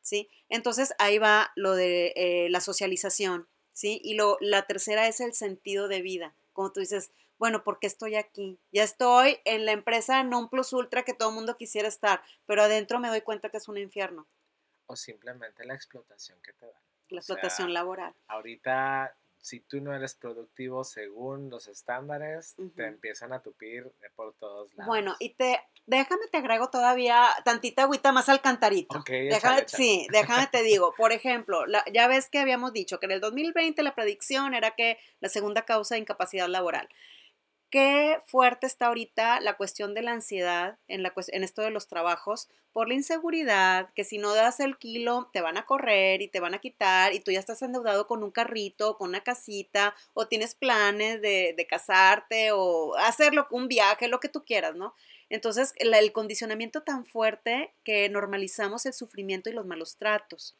[0.06, 0.28] ¿Sí?
[0.48, 3.48] Entonces ahí va lo de eh, la socialización.
[3.72, 4.00] ¿Sí?
[4.04, 6.32] Y lo, la tercera es el sentido de vida.
[6.52, 8.56] Como tú dices, bueno, ¿por qué estoy aquí?
[8.70, 12.62] Ya estoy en la empresa non plus ultra que todo el mundo quisiera estar, pero
[12.62, 14.26] adentro me doy cuenta que es un infierno,
[14.86, 16.80] O simplemente la explotación que te dan.
[17.10, 18.14] la O sea, explotación laboral.
[18.28, 19.12] Ahorita,
[19.46, 24.74] si tú no eres productivo según los estándares, te empiezan a tupir de por todos
[24.74, 24.88] lados.
[24.88, 28.98] Bueno, y te, déjame te agrego todavía tantita agüita más al cantarito.
[29.08, 29.84] Déjame, échale, échale.
[29.84, 33.20] sí, déjame te digo, por ejemplo, la- ya ves que habíamos dicho que en el
[33.20, 36.88] 2020 la predicción era que la segunda causa de incapacidad laboral.
[37.70, 41.88] Qué fuerte está ahorita la cuestión de la ansiedad en, la, en esto de los
[41.88, 46.28] trabajos por la inseguridad, que si no das el kilo te van a correr y
[46.28, 49.94] te van a quitar y tú ya estás endeudado con un carrito, con una casita
[50.12, 54.94] o tienes planes de, casarte o hacerlo, un viaje, lo que tú quieras, ¿no?
[55.30, 60.54] Entonces, el condicionamiento tan fuerte que normalizamos el sufrimiento y los malos tratos.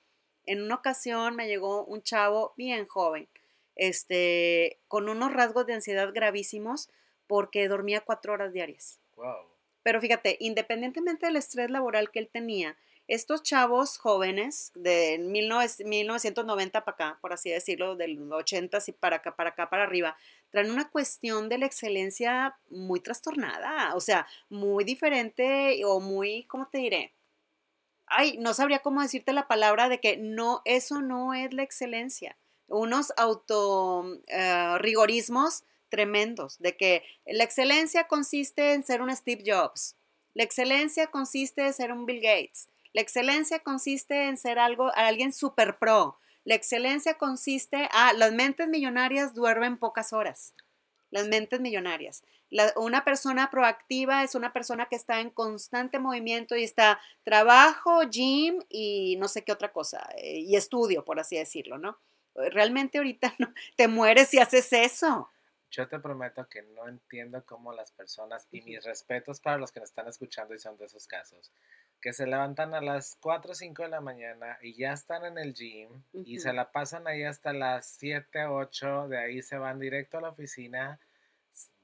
[0.46, 3.28] En una ocasión me llegó un chavo bien joven,
[3.76, 6.90] este, con unos rasgos de ansiedad gravísimos
[7.26, 9.00] porque dormía cuatro horas diarias.
[9.16, 9.46] Wow.
[9.82, 12.76] Pero fíjate, independientemente del estrés laboral que él tenía,
[13.08, 19.16] estos chavos jóvenes de 19 1990 para acá, por así decirlo, del 80 y para
[19.16, 20.16] acá, para acá, para arriba,
[20.50, 26.68] traen una cuestión de la excelencia muy trastornada, o sea, muy diferente o muy, ¿cómo
[26.68, 27.14] te diré?
[28.06, 32.36] Ay, no sabría cómo decirte la palabra de que no, eso no es la excelencia.
[32.68, 39.96] Unos auto eh, rigorismos tremendos, de que la excelencia consiste en ser un Steve Jobs,
[40.34, 45.30] la excelencia consiste en ser un Bill Gates, la excelencia consiste en ser algo, alguien
[45.32, 46.18] super pro.
[46.44, 50.54] La excelencia consiste, ah, las mentes millonarias duermen pocas horas.
[51.10, 52.22] Las mentes millonarias.
[52.76, 58.60] una persona proactiva es una persona que está en constante movimiento y está trabajo, gym
[58.70, 61.98] y no sé qué otra cosa, eh, y estudio, por así decirlo, ¿no?
[62.50, 65.30] Realmente ahorita no, te mueres si haces eso.
[65.70, 69.80] Yo te prometo que no entiendo cómo las personas, y mis respetos para los que
[69.80, 71.50] nos están escuchando y son de esos casos,
[72.00, 75.38] que se levantan a las 4 o 5 de la mañana y ya están en
[75.38, 79.80] el gym y se la pasan ahí hasta las 7, 8, de ahí se van
[79.80, 81.00] directo a la oficina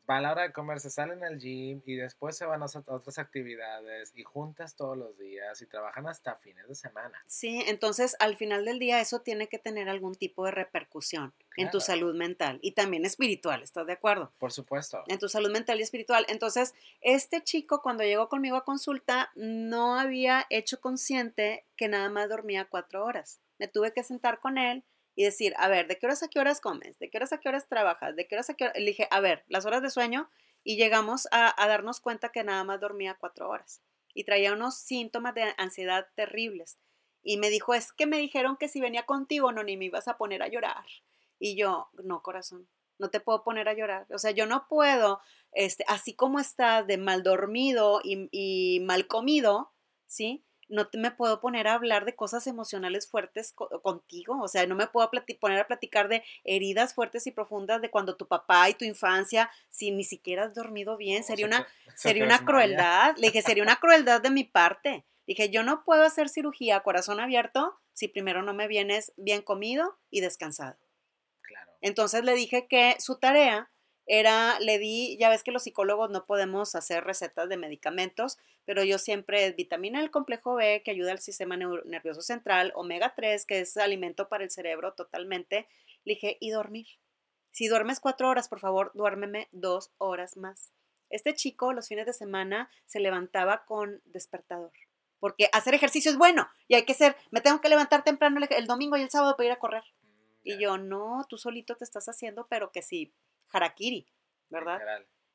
[0.08, 2.66] va a la hora de comer, se salen al gym y después se van a
[2.86, 7.22] otras actividades y juntas todos los días y trabajan hasta fines de semana.
[7.26, 11.70] Sí, entonces al final del día eso tiene que tener algún tipo de repercusión en
[11.70, 14.32] tu salud mental y también espiritual, ¿estás de acuerdo?
[14.38, 15.02] Por supuesto.
[15.06, 16.24] En tu salud mental y espiritual.
[16.28, 22.28] Entonces, este chico cuando llegó conmigo a consulta no había hecho consciente que nada más
[22.28, 23.40] dormía cuatro horas.
[23.58, 26.40] Me tuve que sentar con él y decir, a ver, ¿de qué horas a qué
[26.40, 26.98] horas comes?
[26.98, 28.16] ¿De qué horas a qué horas trabajas?
[28.16, 28.76] ¿De qué horas a qué horas?
[28.78, 30.30] Le a ver, las horas de sueño
[30.64, 33.82] y llegamos a, darnos cuenta que nada más dormía cuatro horas
[34.14, 36.78] y traía unos síntomas de ansiedad terribles.
[37.22, 40.08] Y me dijo, es que me dijeron que si venía contigo no ni me ibas
[40.08, 40.84] a poner a llorar.
[41.38, 44.06] Y yo, no, corazón, no te puedo poner a llorar.
[44.10, 45.20] O sea, yo no puedo,
[45.52, 49.72] este, así como estás de mal dormido y mal comido,
[50.06, 50.44] ¿sí?
[50.72, 54.86] No me puedo poner a hablar de cosas emocionales fuertes contigo, o sea, no me
[54.86, 58.86] puedo poner a platicar de heridas fuertes y profundas de cuando tu papá y tu
[58.86, 63.62] infancia, si ni siquiera has dormido bien, sería una, sería una crueldad, le dije, sería
[63.62, 65.04] una crueldad de mi parte.
[65.26, 69.42] Dije, yo no puedo hacer cirugía a corazón abierto si primero no me vienes bien
[69.42, 70.78] comido y descansado.
[71.42, 71.72] Claro.
[71.82, 73.70] Entonces le dije que su tarea
[74.06, 78.82] era, le di, ya ves que los psicólogos no podemos hacer recetas de medicamentos, pero
[78.82, 83.60] yo siempre vitamina del complejo B que ayuda al sistema nervioso central, omega 3 que
[83.60, 85.68] es alimento para el cerebro totalmente.
[86.04, 86.86] Le dije, y dormir.
[87.52, 90.72] Si duermes cuatro horas, por favor, duérmeme dos horas más.
[91.10, 94.72] Este chico los fines de semana se levantaba con despertador,
[95.20, 98.66] porque hacer ejercicio es bueno y hay que ser, me tengo que levantar temprano el
[98.66, 99.84] domingo y el sábado para ir a correr.
[100.00, 100.08] Mm,
[100.44, 103.12] y yo, no, tú solito te estás haciendo, pero que sí,
[103.52, 104.06] harakiri,
[104.48, 104.80] ¿verdad?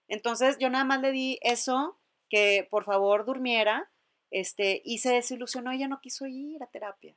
[0.07, 1.99] Entonces yo nada más le di eso,
[2.29, 3.91] que por favor durmiera,
[4.31, 7.15] este, y se desilusionó, ella no quiso ir a terapia.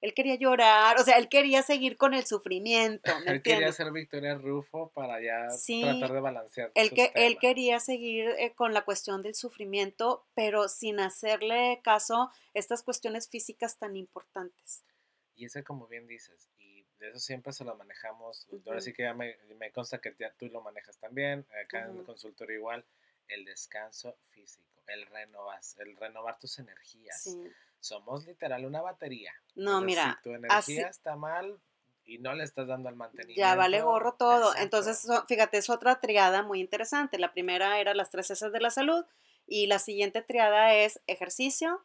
[0.00, 3.02] Él quería llorar, o sea, él quería seguir con el sufrimiento.
[3.26, 5.48] él quería ser Victoria Rufo para ya
[5.82, 6.72] tratar de balancear.
[6.74, 12.30] Él, que, él quería seguir eh, con la cuestión del sufrimiento, pero sin hacerle caso
[12.54, 14.84] estas cuestiones físicas tan importantes.
[15.34, 16.50] Y ese, como bien dices,
[17.00, 18.46] de eso siempre se lo manejamos.
[18.66, 22.04] Ahora sí que ya me, me consta que tú lo manejas también, acá en el
[22.04, 22.84] consultorio igual,
[23.28, 27.36] el descanso físico, el, renovas, el renovar tus energías.
[27.80, 29.32] Somos literal una batería.
[29.54, 30.18] No, mira.
[30.18, 31.58] Si tu energía está mal
[32.04, 33.40] y no le estás dando al mantenimiento.
[33.40, 34.54] Ya vale gorro todo.
[34.56, 37.18] Entonces, fíjate, es otra triada muy interesante.
[37.18, 39.06] La primera era las tres S de la salud
[39.46, 41.82] y la siguiente triada es ejercicio,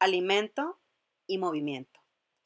[0.00, 0.80] alimento
[1.28, 1.97] y movimiento.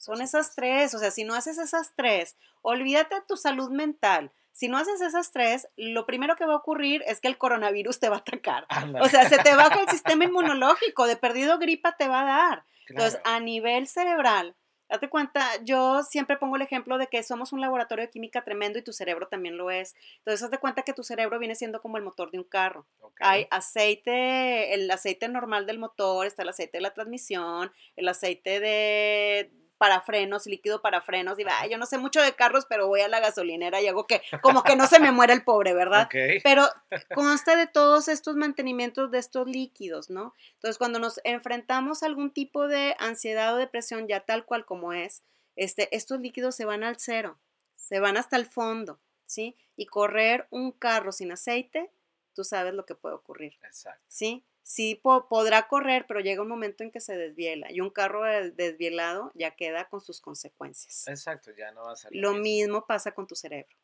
[0.03, 4.33] Son esas tres, o sea, si no haces esas tres, olvídate de tu salud mental.
[4.51, 8.01] Si no haces esas tres, lo primero que va a ocurrir es que el coronavirus
[8.01, 8.67] te va a atacar.
[9.01, 12.65] O sea, se te baja el sistema inmunológico, de perdido gripa te va a dar.
[12.89, 14.57] Entonces, a nivel cerebral,
[14.89, 18.81] date cuenta, yo siempre pongo el ejemplo de que somos un laboratorio de química tremendo
[18.81, 19.95] y tu cerebro también lo es.
[20.19, 22.89] Entonces, date cuenta que tu cerebro viene siendo como el motor de un carro.
[23.21, 28.59] Hay aceite, el aceite normal del motor, está el aceite de la transmisión, el aceite
[28.59, 32.87] de, para frenos, líquido para frenos, y va, yo no sé mucho de carros, pero
[32.87, 35.75] voy a la gasolinera y hago que, como que no se me muera el pobre,
[35.75, 36.09] ¿verdad?
[36.45, 36.69] Pero
[37.17, 40.35] consta de todos estos mantenimientos de estos líquidos, ¿no?
[40.53, 44.93] Entonces, cuando nos enfrentamos a algún tipo de ansiedad o depresión, ya tal cual como
[44.93, 45.25] es,
[45.57, 47.41] este, estos líquidos se van al cero,
[47.75, 49.57] se van hasta el fondo, ¿sí?
[49.75, 51.91] Y correr un carro sin aceite,
[52.37, 53.59] tú sabes lo que puede ocurrir.
[53.65, 54.05] Exacto.
[54.07, 54.45] ¿Sí?
[54.63, 58.23] Sí podrá correr, pero llega un momento en que se desviela y un carro
[58.53, 61.07] desvielado ya queda con sus consecuencias.
[61.09, 62.21] Exacto, ya no va a salir.
[62.21, 63.77] Lo mismo pasa con tu cerebro.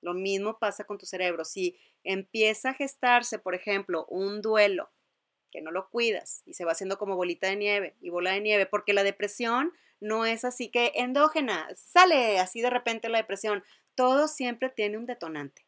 [0.00, 1.44] Lo mismo pasa con tu cerebro.
[1.44, 4.90] Si empieza a gestarse, por ejemplo, un duelo
[5.50, 8.40] que no lo cuidas y se va haciendo como bolita de nieve y bola de
[8.40, 13.64] nieve, porque la depresión no es así que endógena, sale así de repente la depresión.
[13.94, 15.66] Todo siempre tiene un detonante.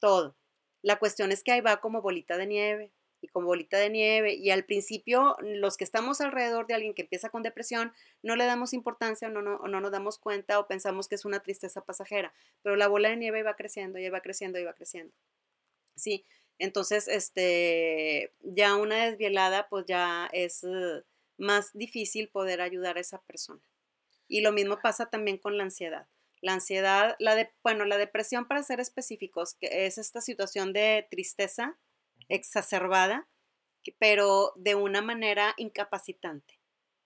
[0.00, 0.36] Todo.
[0.82, 4.34] La cuestión es que ahí va como bolita de nieve, y con bolita de nieve.
[4.34, 7.92] Y al principio, los que estamos alrededor de alguien que empieza con depresión,
[8.22, 11.24] no le damos importancia o no, no, no nos damos cuenta o pensamos que es
[11.24, 12.32] una tristeza pasajera.
[12.62, 15.14] Pero la bola de nieve va creciendo, y va creciendo, y va creciendo.
[15.96, 16.24] Sí,
[16.58, 21.02] entonces, este, ya una desvielada, pues ya es eh,
[21.36, 23.62] más difícil poder ayudar a esa persona.
[24.26, 26.06] Y lo mismo pasa también con la ansiedad.
[26.40, 31.06] La ansiedad, la de, bueno, la depresión para ser específicos, que es esta situación de
[31.10, 31.78] tristeza
[32.28, 33.26] exacerbada,
[33.98, 36.58] pero de una manera incapacitante.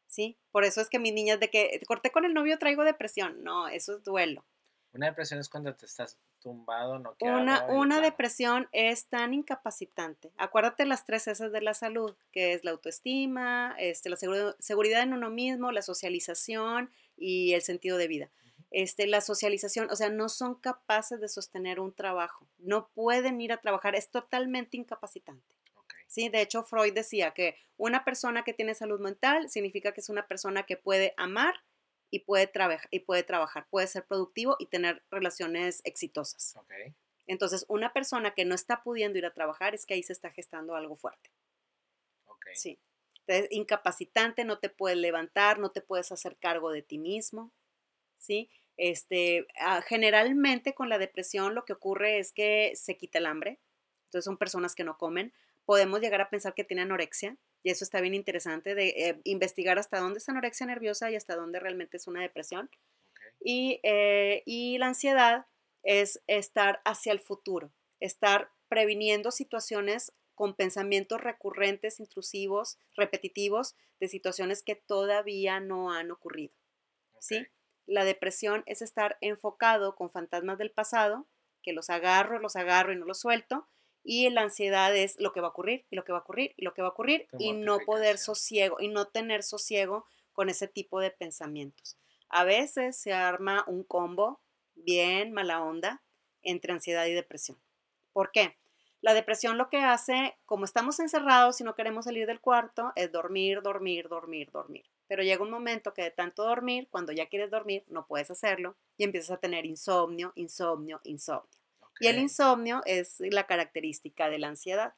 [0.07, 0.37] ¿Sí?
[0.51, 3.43] Por eso es que mis niñas de que corté con el novio traigo depresión.
[3.43, 4.45] No, eso es duelo.
[4.93, 7.17] Una depresión es cuando te estás tumbado, no.
[7.21, 10.31] Una, una depresión es tan incapacitante.
[10.37, 14.19] Acuérdate las tres S de la salud, que es la autoestima, este, la
[14.59, 18.31] seguridad en uno mismo, la socialización y el sentido de vida
[18.73, 23.53] este, la socialización, o sea, no son capaces de sostener un trabajo, no pueden ir
[23.53, 25.55] a trabajar, es totalmente incapacitante.
[26.09, 30.11] Sí, de hecho, Freud decía que una persona que tiene salud mental significa que es
[30.11, 31.55] una persona que puede amar
[32.11, 32.51] y puede,
[32.91, 36.55] y puede trabajar, puede ser productivo y tener relaciones exitosas.
[37.27, 40.31] Entonces, una persona que no está pudiendo ir a trabajar es que ahí se está
[40.31, 41.31] gestando algo fuerte.
[42.55, 42.79] Sí.
[43.27, 47.53] Entonces, incapacitante, no te puedes levantar, no te puedes hacer cargo de ti mismo.
[48.19, 48.51] ¿Sí?
[48.77, 53.61] Este, ah, generalmente con la depresión lo que ocurre es que se quita el hambre,
[54.07, 55.33] entonces son personas que no comen.
[55.65, 59.79] Podemos llegar a pensar que tiene anorexia y eso está bien interesante de eh, investigar
[59.79, 62.71] hasta dónde es anorexia nerviosa y hasta dónde realmente es una depresión.
[63.41, 65.47] Y, eh, y la ansiedad
[65.83, 74.63] es estar hacia el futuro, estar previniendo situaciones con pensamientos recurrentes, intrusivos, repetitivos, de situaciones
[74.63, 76.55] que todavía no han ocurrido.
[77.21, 77.47] ¿Sí?
[77.87, 81.27] La depresión es estar enfocado con fantasmas del pasado,
[81.63, 83.69] que los agarro, los agarro y no los suelto.
[84.05, 86.55] Y la ansiedad es lo que va a ocurrir, y lo que va a ocurrir,
[86.57, 90.49] y lo que va a ocurrir, y no poder sosiego, y no tener sosiego con
[90.49, 91.97] ese tipo de pensamientos.
[92.29, 94.41] A veces se arma un combo
[94.75, 96.03] bien mala onda
[96.43, 97.59] entre ansiedad y depresión.
[98.13, 98.57] ¿Por qué?
[99.01, 103.13] La depresión lo que hace, como estamos encerrados y no queremos salir del cuarto, es
[103.13, 107.51] dormir, dormir, dormir, dormir pero llega un momento que de tanto dormir, cuando ya quieres
[107.51, 111.51] dormir, no puedes hacerlo y empiezas a tener insomnio, insomnio, insomnio.
[112.01, 114.95] Y el insomnio es la característica de la ansiedad.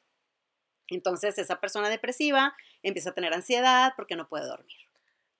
[0.87, 4.77] Entonces esa persona depresiva empieza a tener ansiedad porque no puede dormir.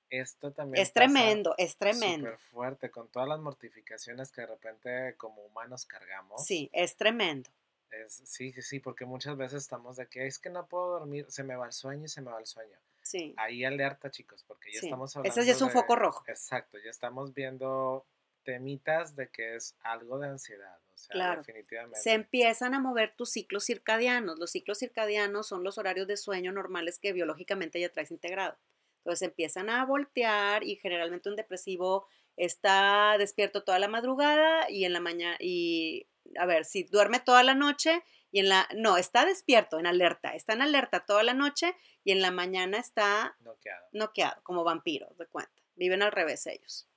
[0.10, 2.28] Esto también es tremendo, es tremendo.
[2.28, 6.46] Súper fuerte, con todas las mortificaciones que de repente como humanos cargamos.
[6.46, 7.50] Sí, es tremendo.
[7.92, 11.46] Es, sí, sí, porque muchas veces estamos de que es que no puedo dormir, se
[11.46, 12.78] me va el sueño y se me va el sueño.
[13.06, 13.36] Sí.
[13.38, 15.40] Ahí alerta, chicos, porque ya estamos hablando.
[15.40, 16.24] Ese ya es un foco rojo.
[16.28, 18.08] Exacto, ya estamos viendo
[18.44, 20.80] temitas de que es algo de ansiedad.
[20.94, 21.42] O sea, claro.
[21.42, 22.00] definitivamente.
[22.00, 24.40] Se empiezan a mover tus ciclos circadianos.
[24.40, 28.58] Los ciclos circadianos son los horarios de sueño normales que biológicamente ya traes integrado.
[29.00, 34.94] Entonces empiezan a voltear y generalmente un depresivo está despierto toda la madrugada y en
[34.94, 36.08] la mañana y
[36.40, 40.36] a ver, si duerme toda la noche y en la, no, está despierto, en alerta,
[40.36, 45.08] está en alerta toda la noche y en la mañana está noqueado, noqueado como vampiro,
[45.18, 45.54] de cuenta.
[45.76, 46.88] Viven al revés ellos.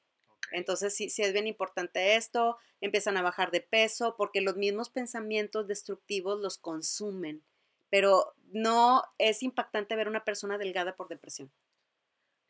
[0.51, 4.89] Entonces, sí, sí es bien importante esto, empiezan a bajar de peso porque los mismos
[4.89, 7.43] pensamientos destructivos los consumen,
[7.91, 11.51] pero no es impactante ver una persona delgada por depresión.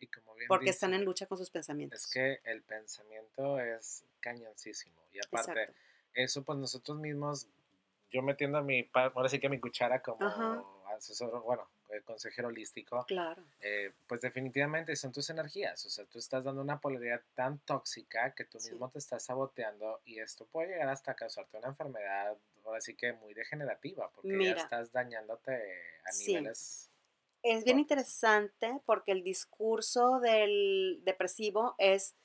[0.01, 2.05] Y como bien porque están en lucha con sus pensamientos.
[2.05, 5.75] Es que el pensamiento es cañoncísimo y aparte,
[6.15, 7.49] eso pues nosotros mismos
[8.11, 10.19] yo metiendo a mi, ahora sí que mi cuchara como
[10.97, 13.43] asesor, bueno, eh, consejero holístico, claro.
[13.61, 18.35] Eh, pues definitivamente son tus energías, o sea, tú estás dando una polaridad tan tóxica
[18.35, 22.81] que tú mismo te estás saboteando y esto puede llegar hasta causarte una enfermedad, ahora
[22.81, 26.91] sí que muy degenerativa, porque ya estás dañándote a niveles...
[27.41, 32.17] Es bien interesante porque el discurso del depresivo es,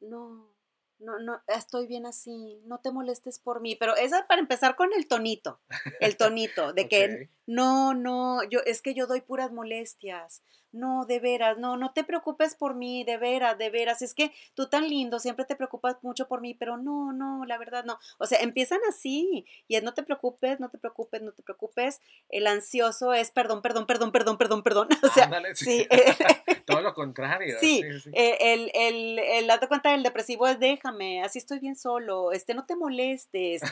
[0.00, 0.55] no,
[0.98, 4.90] no, no, estoy bien así, no te molestes por mí, pero esa para empezar con
[4.96, 5.60] el tonito,
[6.00, 10.42] el tonito, de que no, no, yo, es que yo doy puras molestias,
[10.76, 14.32] no, de veras, no, no te preocupes por mí, de veras, de veras, es que
[14.54, 17.98] tú tan lindo, siempre te preocupas mucho por mí, pero no, no, la verdad no.
[18.18, 22.00] O sea, empiezan así y es no te preocupes, no te preocupes, no te preocupes.
[22.28, 24.88] El ansioso es perdón, perdón, perdón, perdón, perdón, perdón.
[25.06, 25.86] O sea, sí.
[25.88, 26.14] Eh,
[26.66, 27.56] Todo lo contrario.
[27.60, 27.80] Sí,
[28.12, 32.54] eh, el, el, el, date cuenta del depresivo es déjame, así estoy bien solo, este,
[32.54, 33.62] no te molestes.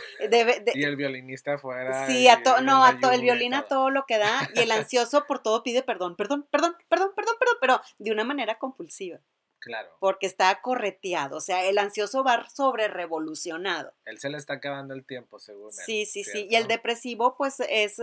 [0.75, 2.07] y el violinista fuera.
[2.07, 4.71] Sí, a todo, no, a todo, el violín a todo lo que da y el
[4.71, 9.21] ansioso por todo pide perdón, perdón, perdón, perdón, perdón, perdón, pero de una manera compulsiva.
[9.61, 9.97] Claro.
[9.99, 13.95] Porque está correteado, o sea, el ansioso va sobre revolucionado.
[14.05, 15.85] Él se le está acabando el tiempo, según él.
[15.87, 16.47] Sí, sí, sí.
[16.51, 17.97] Y el depresivo, pues, es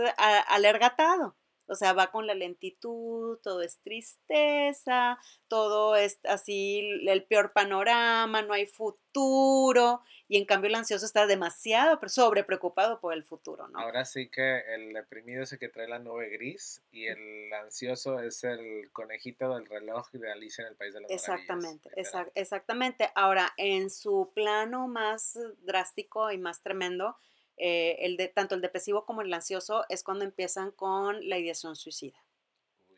[0.48, 1.36] alergatado.
[1.66, 8.42] O sea, va con la lentitud, todo es tristeza, todo es así el peor panorama,
[8.42, 10.02] no hay futuro.
[10.28, 13.78] Y en cambio el ansioso está demasiado sobre preocupado por el futuro, ¿no?
[13.78, 18.20] Ahora sí que el deprimido es el que trae la nube gris y el ansioso
[18.20, 21.90] es el conejito del reloj de Alicia en el País de las Exactamente,
[22.34, 23.10] exactamente.
[23.14, 27.16] Ahora, en su plano más drástico y más tremendo,
[27.56, 31.76] eh, el de, tanto el depresivo como el ansioso es cuando empiezan con la ideación
[31.76, 32.16] suicida.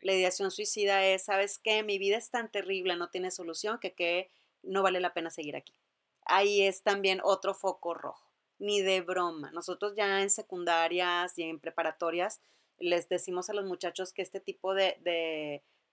[0.01, 1.83] La ideación suicida es, ¿sabes qué?
[1.83, 4.29] Mi vida es tan terrible, no tiene solución, que, que
[4.63, 5.73] no vale la pena seguir aquí.
[6.25, 9.51] Ahí es también otro foco rojo, ni de broma.
[9.51, 12.41] Nosotros ya en secundarias y en preparatorias
[12.77, 14.97] les decimos a los muchachos que este tipo de,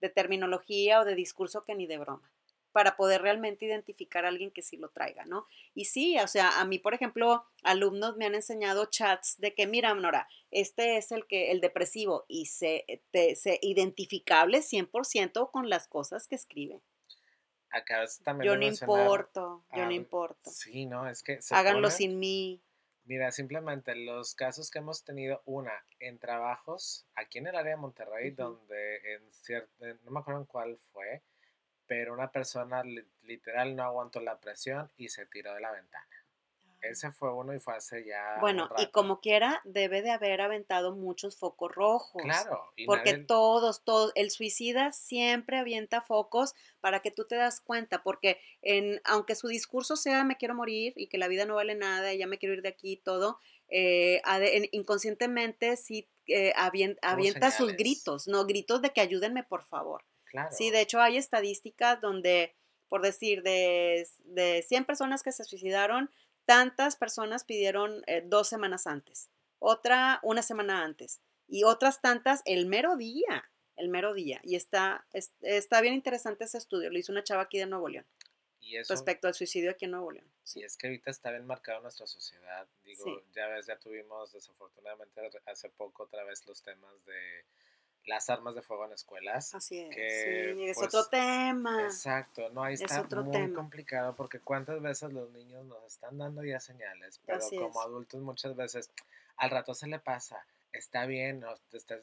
[0.01, 2.32] de terminología o de discurso que ni de broma
[2.73, 5.47] para poder realmente identificar a alguien que sí lo traiga, ¿no?
[5.73, 9.67] Y sí, o sea, a mí, por ejemplo, alumnos me han enseñado chats de que,
[9.67, 15.69] mira, Nora, este es el que el depresivo y se, te, se identificable 100% con
[15.69, 16.81] las cosas que escribe.
[17.69, 20.51] Acá también yo no importo, yo no importo.
[20.51, 22.61] Sí, no, es que háganlo sin mí.
[23.05, 27.81] Mira, simplemente los casos que hemos tenido, una, en trabajos aquí en el área de
[27.81, 31.21] Monterrey, donde en cierto, no me acuerdo en cuál fue,
[31.93, 32.81] pero una persona
[33.21, 36.25] literal no aguantó la presión y se tiró de la ventana.
[36.65, 36.77] Ah.
[36.81, 38.37] Ese fue uno y fue hace ya.
[38.41, 42.23] Bueno, y como quiera, debe de haber aventado muchos focos rojos.
[42.23, 42.73] Claro.
[42.87, 48.41] porque todos, todos, el suicida siempre avienta focos para que tú te das cuenta, porque
[48.63, 52.11] en, aunque su discurso sea me quiero morir y que la vida no vale nada
[52.11, 53.37] y ya me quiero ir de aquí y todo,
[53.69, 54.19] eh,
[54.71, 58.47] inconscientemente sí eh, avienta sus gritos, ¿no?
[58.47, 60.03] Gritos de que ayúdenme por favor.
[60.51, 62.55] Sí, de hecho hay estadísticas donde,
[62.89, 66.09] por decir, de, de 100 personas que se suicidaron,
[66.45, 69.29] tantas personas pidieron eh, dos semanas antes,
[69.59, 74.39] otra una semana antes y otras tantas el mero día, el mero día.
[74.43, 75.05] Y está,
[75.41, 78.05] está bien interesante ese estudio, lo hizo una chava aquí de Nuevo León.
[78.89, 80.29] respecto al suicidio aquí en Nuevo León.
[80.43, 82.67] Sí, es que ahorita está bien marcado nuestra sociedad.
[82.83, 87.45] Digo, ya ves, ya tuvimos desafortunadamente hace poco otra vez los temas de
[88.05, 89.53] las armas de fuego en escuelas.
[89.55, 89.95] Así es.
[89.95, 91.83] sí, es pues, otro tema.
[91.83, 96.59] Exacto, no, ahí está muy complicado porque cuántas veces los niños nos están dando ya
[96.59, 98.91] señales, pero como adultos muchas veces
[99.37, 100.45] al rato se le pasa.
[100.71, 101.45] Está bien,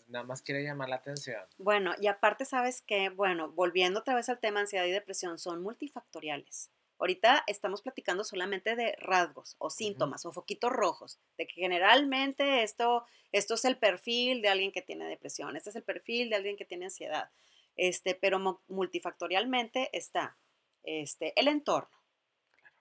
[0.08, 1.42] nada más quiere llamar la atención.
[1.58, 5.60] Bueno, y aparte sabes que, bueno, volviendo otra vez al tema ansiedad y depresión, son
[5.60, 6.70] multifactoriales.
[7.00, 13.06] Ahorita estamos platicando solamente de rasgos o síntomas o foquitos rojos, de que generalmente esto,
[13.32, 16.58] esto es el perfil de alguien que tiene depresión, este es el perfil de alguien
[16.58, 17.30] que tiene ansiedad,
[17.76, 20.36] este, pero multifactorialmente está
[20.82, 21.96] este, el entorno,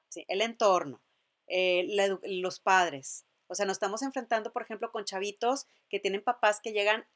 [0.09, 0.25] ¿sí?
[0.27, 1.01] el entorno,
[1.47, 1.87] eh,
[2.23, 3.25] los padres.
[3.47, 7.07] O sea, nos estamos enfrentando, por ejemplo, con chavitos que tienen papás que llegan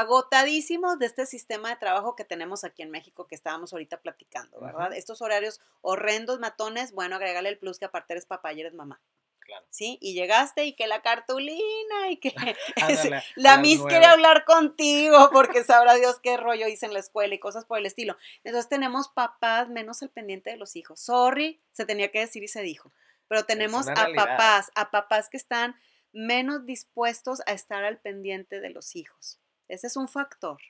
[0.00, 4.60] agotadísimos de este sistema de trabajo que tenemos aquí en México que estábamos ahorita platicando,
[4.60, 4.92] ¿verdad?
[4.92, 9.00] Estos horarios horrendos, matones, bueno, agregale el plus que aparte eres papá y eres mamá.
[9.40, 9.66] Claro.
[9.68, 9.98] ¿Sí?
[10.00, 12.34] Y llegaste y que la cartulina y que
[13.36, 17.38] la Miss quiere hablar contigo porque sabrá Dios qué rollo hice en la escuela y
[17.38, 18.16] cosas por el estilo.
[18.42, 20.98] Entonces tenemos papás menos al pendiente de los hijos.
[20.98, 22.92] Sorry, se tenía que decir y se dijo.
[23.28, 25.76] Pero tenemos a papás, a papás que están
[26.12, 29.40] menos dispuestos a estar al pendiente de los hijos.
[29.68, 30.60] Ese es un factor.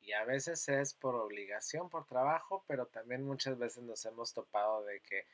[0.00, 4.84] Y a veces es por obligación, por trabajo, pero también muchas veces nos hemos topado
[4.84, 5.26] de que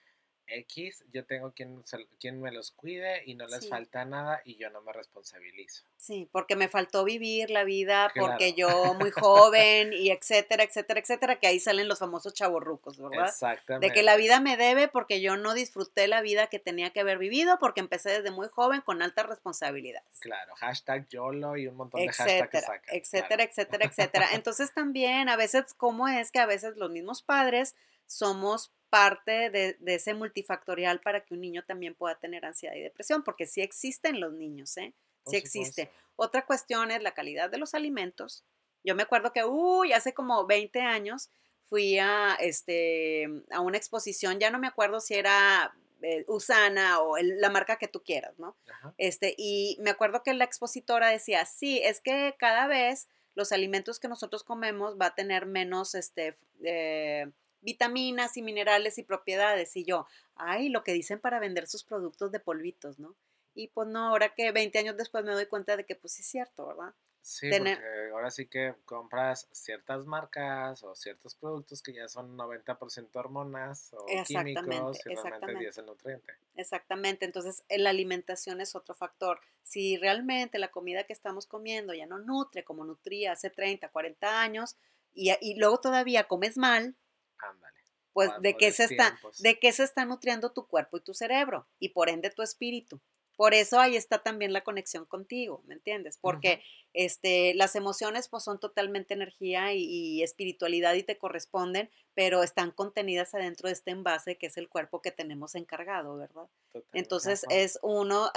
[0.46, 1.82] X, yo tengo quien,
[2.18, 5.84] quien me los cuide y no les falta nada y yo no me responsabilizo.
[5.96, 11.36] Sí, porque me faltó vivir la vida, porque yo muy joven y etcétera, etcétera, etcétera,
[11.36, 13.28] que ahí salen los famosos chavorrucos, ¿verdad?
[13.28, 13.88] Exactamente.
[13.88, 17.00] De que la vida me debe porque yo no disfruté la vida que tenía que
[17.00, 20.18] haber vivido porque empecé desde muy joven con altas responsabilidades.
[20.20, 22.94] Claro, hashtag YOLO y un montón de hashtags que sacan.
[22.94, 24.28] Etcétera, etcétera, etcétera.
[24.32, 27.76] Entonces también a veces, ¿cómo es que a veces los mismos padres
[28.06, 33.22] somos parte de, ese multifactorial para que un niño también pueda tener ansiedad y depresión,
[33.22, 34.92] porque sí existen los niños, ¿eh?
[35.26, 35.90] Sí existe.
[36.16, 38.44] Otra cuestión es la calidad de los alimentos.
[38.82, 41.30] Yo me acuerdo que, uy, hace como 20 años
[41.64, 45.72] fui a, este, a una exposición, ya no me acuerdo si era
[46.02, 48.56] eh, Usana o la marca que tú quieras, ¿no?
[48.98, 54.00] Este, y me acuerdo que la expositora decía, sí, es que cada vez los alimentos
[54.00, 57.30] que nosotros comemos va a tener menos, este, eh,
[57.60, 59.76] vitaminas y minerales y propiedades.
[59.76, 63.16] Y yo, ay, lo que dicen para vender sus productos de polvitos, ¿no?
[63.54, 66.22] Y pues no, ahora que 20 años después me doy cuenta de que pues sí
[66.22, 66.94] es cierto, ¿verdad?
[67.22, 67.78] Sí, porque
[68.12, 74.06] ahora sí que compras ciertas marcas o ciertos productos que ya son 90% hormonas o
[74.24, 76.32] químicos y realmente 10 el nutriente.
[76.56, 79.40] Exactamente, entonces la alimentación es otro factor.
[79.62, 84.40] Si realmente la comida que estamos comiendo ya no nutre como nutría hace 30, 40
[84.40, 84.76] años
[85.12, 86.96] y, y luego todavía comes mal,
[87.42, 87.78] Ándale.
[88.12, 91.66] pues de qué, se está, de qué se está nutriendo tu cuerpo y tu cerebro
[91.78, 93.00] y por ende tu espíritu.
[93.40, 96.18] Por eso ahí está también la conexión contigo, ¿me entiendes?
[96.20, 96.62] Porque
[96.92, 103.34] este, las emociones pues son totalmente energía y, espiritualidad y te corresponden, pero están contenidas
[103.34, 106.48] adentro de este envase que es el cuerpo que tenemos encargado, ¿verdad?
[106.92, 108.30] Entonces es uno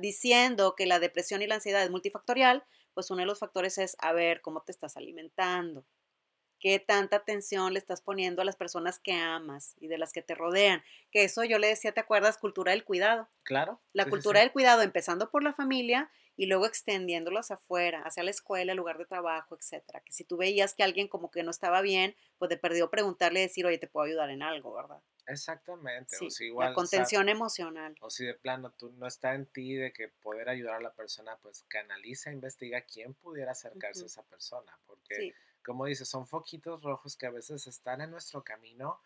[0.00, 3.96] diciendo que la depresión y la ansiedad es multifactorial, pues uno de los factores es
[4.00, 5.84] a ver cómo te estás alimentando,
[6.60, 10.22] qué tanta atención le estás poniendo a las personas que amas y de las que
[10.22, 10.82] te rodean.
[11.10, 12.38] Que eso yo le decía, ¿te acuerdas?
[12.38, 13.28] Cultura del cuidado.
[13.42, 13.80] Claro.
[13.92, 18.72] La cultura del cuidado, empezando por la familia y luego extendiéndolos afuera, hacia la escuela,
[18.72, 20.00] el lugar de trabajo, etcétera.
[20.00, 23.40] Que si tú veías que alguien como que no estaba bien, pues te perdió preguntarle
[23.40, 25.00] y decir, oye, te puedo ayudar en algo, ¿verdad?
[25.26, 26.16] Exactamente.
[26.20, 27.94] o si igual, la contención emocional.
[28.00, 30.92] O si de plano tú no está en ti de que poder ayudar a la
[30.92, 34.78] persona, pues canaliza, investiga quién pudiera acercarse a esa persona.
[34.86, 35.34] Porque
[35.64, 39.00] como dices, son foquitos rojos que a veces están en nuestro camino,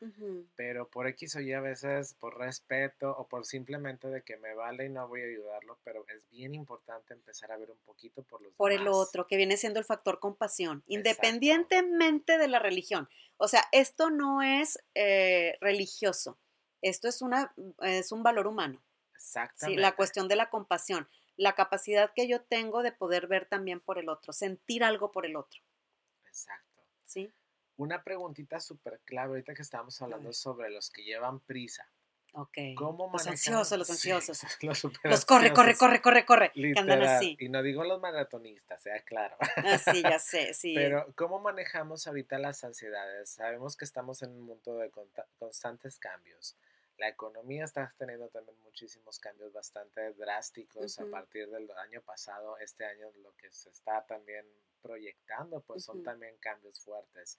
[0.56, 4.54] pero por X o Y a veces por respeto o por simplemente de que me
[4.54, 8.22] vale y no voy a ayudarlo, pero es bien importante empezar a ver un poquito
[8.22, 13.08] por los Por el otro, que viene siendo el factor compasión, independientemente de la religión.
[13.36, 16.38] O sea, esto no es eh, religioso,
[16.82, 18.82] esto es, una, es un valor humano.
[19.14, 19.80] Exactamente.
[19.80, 23.98] la cuestión de la compasión, la capacidad que yo tengo de poder ver también por
[23.98, 25.62] el otro, sentir algo por el otro.
[26.34, 26.82] Exacto.
[27.04, 27.32] Sí.
[27.76, 31.88] Una preguntita súper clave ahorita que estamos hablando sobre los que llevan prisa.
[32.32, 32.58] Ok.
[32.76, 34.42] ¿Cómo los ansiosos, los ansiosos.
[34.62, 36.50] los, los corre, corre, corre, corre, corre.
[36.54, 37.36] Literal.
[37.38, 39.36] Y no digo los maratonistas, sea claro.
[39.56, 40.74] Ah, sí, ya sé, sí.
[40.74, 43.30] Pero, ¿cómo manejamos ahorita las ansiedades?
[43.30, 44.90] Sabemos que estamos en un mundo de
[45.38, 46.56] constantes cambios.
[46.96, 52.56] La economía está teniendo también muchísimos cambios bastante drásticos a partir del año pasado.
[52.58, 54.46] Este año lo que se está también
[54.80, 57.38] proyectando, pues son también cambios fuertes.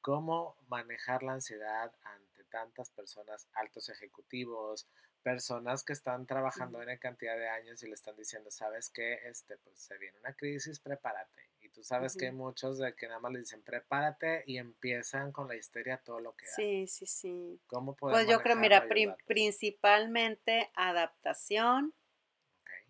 [0.00, 4.86] ¿Cómo manejar la ansiedad ante tantas personas, altos ejecutivos,
[5.22, 9.56] personas que están trabajando en cantidad de años y le están diciendo, sabes que este,
[9.58, 11.50] pues se viene una crisis, prepárate.
[11.68, 15.32] Y tú sabes que hay muchos de que nada más le dicen, prepárate y empiezan
[15.32, 17.60] con la histeria todo lo que Sí, sí, sí.
[17.66, 18.86] ¿Cómo Pues yo creo, mira,
[19.26, 21.94] principalmente adaptación,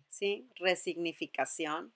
[0.07, 0.49] ¿sí?
[0.55, 1.93] Resignificación.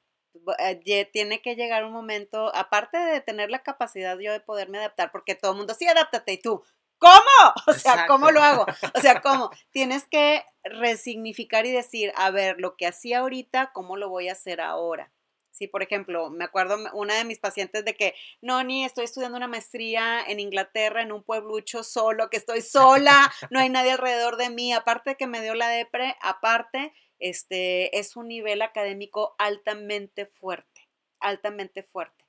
[0.59, 5.11] Eh, tiene que llegar un momento, aparte de tener la capacidad yo de poderme adaptar,
[5.11, 6.63] porque todo el mundo, sí, adáptate, y tú,
[6.97, 7.13] ¿cómo?
[7.67, 8.65] O sea, ¿cómo lo hago?
[8.93, 9.51] O sea, ¿cómo?
[9.71, 14.34] Tienes que resignificar y decir, a ver, lo que hacía ahorita, ¿cómo lo voy a
[14.34, 15.13] hacer ahora?
[15.53, 19.37] Sí, por ejemplo, me acuerdo una de mis pacientes de que, no, ni estoy estudiando
[19.37, 24.37] una maestría en Inglaterra, en un pueblucho solo, que estoy sola, no hay nadie alrededor
[24.37, 30.25] de mí, aparte que me dio la depre, aparte, este, es un nivel académico altamente
[30.25, 30.89] fuerte,
[31.19, 32.25] altamente fuerte.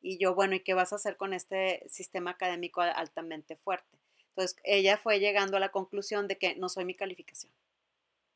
[0.00, 3.98] Y yo, bueno, ¿y qué vas a hacer con este sistema académico altamente fuerte?
[4.28, 7.52] Entonces, ella fue llegando a la conclusión de que no soy mi calificación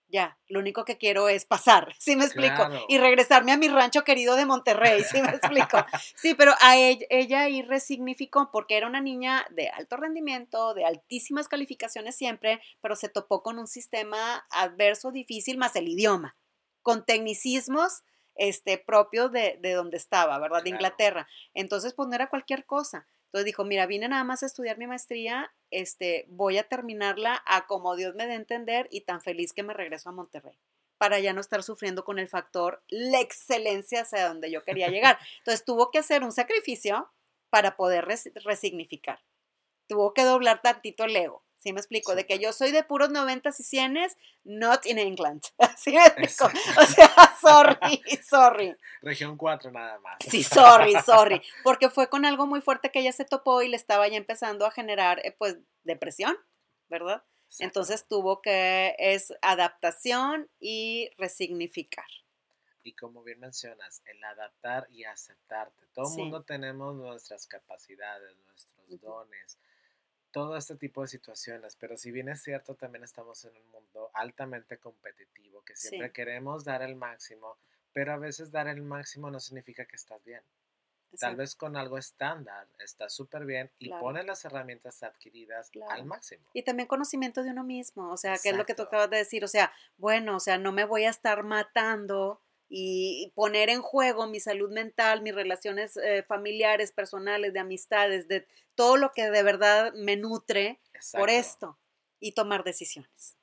[0.09, 2.69] ya, lo único que quiero es pasar, ¿sí me explico?
[2.89, 5.79] Y regresarme a mi rancho querido de Monterrey, ¿sí me explico?
[6.17, 10.85] Sí, pero a ella, ella ahí resignificó porque era una niña de alto rendimiento, de
[10.85, 16.37] altísimas calificaciones siempre, pero se topó con un sistema adverso, difícil, más el idioma,
[16.83, 18.03] con tecnicismos
[18.37, 20.63] este, propios de, de donde estaba, ¿verdad?
[20.63, 21.29] De Inglaterra.
[21.55, 23.07] Entonces, pues no era cualquier cosa.
[23.35, 27.67] Entonces dijo, mira, vine nada más a estudiar mi maestría, este, voy a terminarla a
[27.67, 30.57] como Dios me dé entender y tan feliz que me regreso a Monterrey
[30.99, 35.19] para ya no estar sufriendo con el factor la excelencia hacia donde yo quería llegar.
[35.39, 37.11] Entonces tuvo que hacer un sacrificio
[37.51, 38.07] para poder
[38.45, 39.21] resignificar.
[39.89, 41.44] Tuvo que doblar tantito el ego.
[41.65, 42.15] ¿Sí me explico?
[42.15, 45.43] De que yo soy de puros noventas y cienes, not in England.
[45.79, 46.45] ¿Sí me explico?
[46.79, 47.09] O sea,
[47.41, 48.77] sorry, sorry.
[49.01, 50.19] Región 4 nada más.
[50.29, 51.41] Sí, sorry, sorry.
[51.65, 54.67] Porque fue con algo muy fuerte que ella se topó y le estaba ya empezando
[54.67, 56.37] a generar, eh, pues, depresión,
[56.91, 57.25] ¿verdad?
[57.59, 62.05] Entonces tuvo que, es adaptación y resignificar.
[62.83, 65.87] Y como bien mencionas, el adaptar y aceptarte.
[65.95, 69.57] Todo el mundo tenemos nuestras capacidades, nuestros dones
[70.35, 74.11] todo este tipo de situaciones, pero si bien es cierto, también estamos en un mundo
[74.15, 77.57] altamente competitivo, que siempre queremos dar el máximo,
[77.93, 80.43] pero a veces dar el máximo no significa que estás bien.
[81.21, 86.45] Tal vez con algo estándar estás súper bien y pones las herramientas adquiridas al máximo.
[86.53, 89.19] Y también conocimiento de uno mismo, o sea, que es lo que tú acabas de
[89.19, 92.41] decir, o sea, bueno, o sea, no me voy a estar matando
[92.77, 98.49] y poner en juego mi salud mental, mis relaciones eh, familiares, personales, de amistades, de
[98.75, 100.81] todo lo que de verdad me nutre
[101.13, 101.79] por esto
[102.19, 103.37] y tomar decisiones.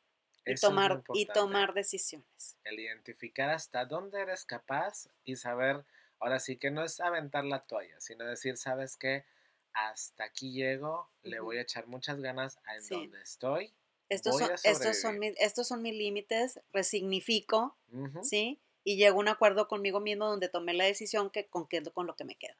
[0.46, 2.58] Y tomar, y tomar decisiones.
[2.66, 5.86] El identificar hasta dónde eres capaz y saber,
[6.20, 9.24] ahora sí que no es aventar la toalla, sino decir, ¿sabes qué?
[9.72, 13.74] Hasta aquí llego, le voy a echar muchas ganas a en donde estoy.
[14.10, 17.78] Estos son, estos, son estos son mis límites, resignifico,
[18.24, 18.60] ¿sí?
[18.84, 22.16] Y llego a un acuerdo conmigo mismo donde tomé la decisión que con, con lo
[22.16, 22.56] que me quedo.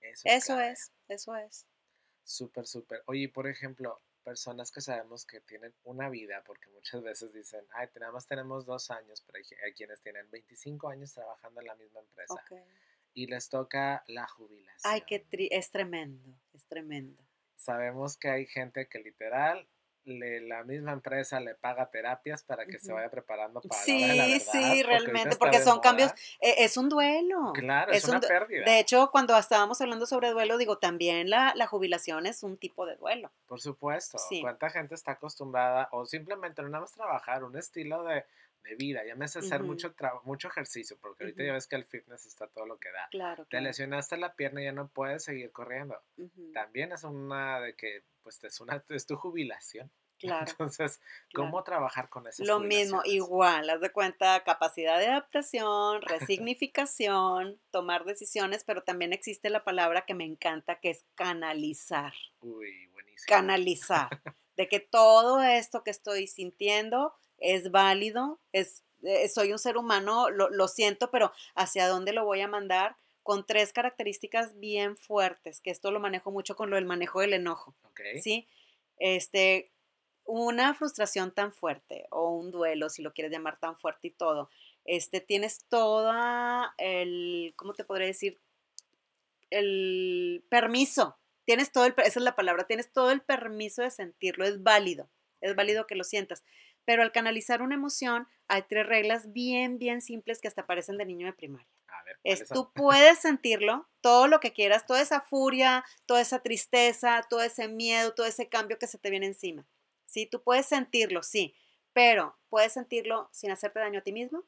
[0.00, 1.66] Eso, es, eso es.
[2.24, 3.02] Súper, súper.
[3.06, 7.88] Oye, por ejemplo, personas que sabemos que tienen una vida, porque muchas veces dicen, ay,
[7.98, 12.00] nada más tenemos dos años, pero hay, quienes tienen 25 años trabajando en la misma
[12.00, 12.34] empresa.
[13.14, 14.92] Y les toca la jubilación.
[14.92, 17.22] Ay, qué es tremendo, es tremendo.
[17.56, 19.66] Sabemos que hay gente que literal
[20.08, 24.52] la misma empresa le paga terapias para que se vaya preparando para sí, la, verdad,
[24.52, 27.52] Sí, realmente, porque son cambios, e, es un duelo.
[27.54, 28.64] Claro, es, una pérdida.
[28.64, 32.86] De hecho, cuando estábamos hablando sobre duelo, digo, también la, la jubilación es un tipo
[32.86, 33.30] de duelo.
[33.46, 34.18] Por supuesto.
[34.40, 38.24] ¿Cuánta gente está acostumbrada o simplemente no nada más trabajar, un estilo de,
[38.68, 39.94] de vida, ya me hace hacer mucho,
[40.24, 43.08] mucho ejercicio, porque ahorita ya ves que el fitness está todo lo que da.
[43.10, 46.00] Claro, Te lesionaste la pierna y ya no puedes seguir corriendo.
[46.52, 49.90] También es una de que, pues, es, una, es tu jubilación.
[50.18, 50.50] Claro.
[50.50, 51.00] Entonces,
[51.32, 52.44] ¿cómo trabajar con eso?
[52.44, 59.48] Lo mismo, igual, haz de cuenta, capacidad de adaptación, resignificación, tomar decisiones, pero también existe
[59.48, 62.12] la palabra que me encanta, que es canalizar.
[62.40, 63.26] Uy, buenísimo.
[63.28, 64.08] Canalizar.
[64.58, 70.28] de que todo esto que estoy sintiendo es válido, es, eh, soy un ser humano,
[70.30, 72.96] lo, siento, pero ¿hacia dónde lo voy a mandar?
[73.22, 77.34] Con tres características bien fuertes, que esto lo manejo mucho con lo del manejo del
[77.34, 77.76] enojo.
[78.20, 78.48] ¿Sí?
[78.98, 79.70] Este,
[80.28, 84.50] una frustración tan fuerte o un duelo, si lo quieres llamar tan fuerte y todo,
[84.84, 88.38] este, tienes toda el, ¿cómo te podría decir?
[89.48, 91.16] El permiso,
[91.46, 95.08] tienes todo el, esa es la palabra, tienes todo el permiso de sentirlo, es válido,
[95.40, 96.44] es válido que lo sientas.
[96.84, 101.06] Pero al canalizar una emoción, hay tres reglas bien, bien simples que hasta parecen de
[101.06, 101.68] niño de primaria.
[101.86, 106.40] A ver, es, tú puedes sentirlo, todo lo que quieras, toda esa furia, toda esa
[106.40, 109.66] tristeza, todo ese miedo, todo ese cambio que se te viene encima.
[110.08, 111.54] Sí, tú puedes sentirlo, sí,
[111.92, 114.44] pero puedes sentirlo sin hacerte daño a ti mismo,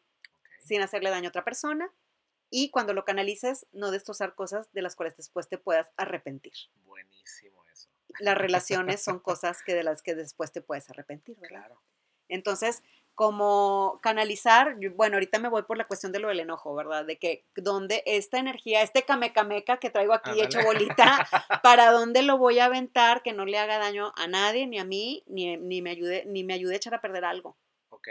[0.58, 1.92] sin hacerle daño a otra persona
[2.48, 6.54] y cuando lo canalices, no destrozar cosas de las cuales después te puedas arrepentir.
[6.84, 7.90] Buenísimo eso.
[8.18, 11.60] Las relaciones son cosas que de las que después te puedes arrepentir, ¿verdad?
[11.60, 11.82] Claro.
[12.28, 12.82] Entonces,
[13.20, 17.04] como canalizar, bueno, ahorita me voy por la cuestión de lo del enojo, ¿verdad?
[17.04, 21.28] De que donde esta energía, este camecameca que traigo aquí hecho bolita,
[21.62, 24.86] ¿para dónde lo voy a aventar que no le haga daño a nadie, ni a
[24.86, 27.58] mí, ni, ni me ayude, ni me ayude a echar a perder algo?
[27.90, 28.08] Ok.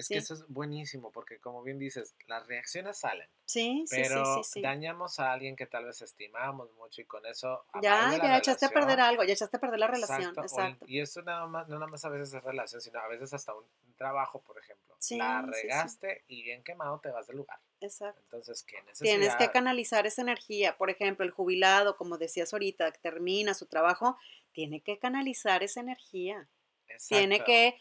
[0.00, 3.28] Es que eso es buenísimo, porque como bien dices, las reacciones salen.
[3.44, 7.64] Sí, sí, pero sí, dañamos a alguien que tal vez estimamos mucho y con eso...
[7.82, 10.84] Ya, ya echaste a perder algo, ya echaste a perder la relación, exacto.
[10.86, 13.54] y eso nada más, no nada más a veces es relación, sino a veces hasta
[13.54, 13.64] un,
[14.00, 14.96] trabajo, por ejemplo.
[15.10, 17.58] la regaste y bien quemado te vas del lugar.
[17.82, 18.18] Exacto.
[18.24, 19.18] Entonces, ¿qué necesidad?
[19.18, 20.78] Tienes que canalizar esa energía.
[20.78, 24.16] Por ejemplo, el jubilado, como decías ahorita, termina su trabajo,
[24.52, 26.48] tiene que canalizar esa energía.
[26.88, 27.16] Exacto.
[27.16, 27.78] Tiene que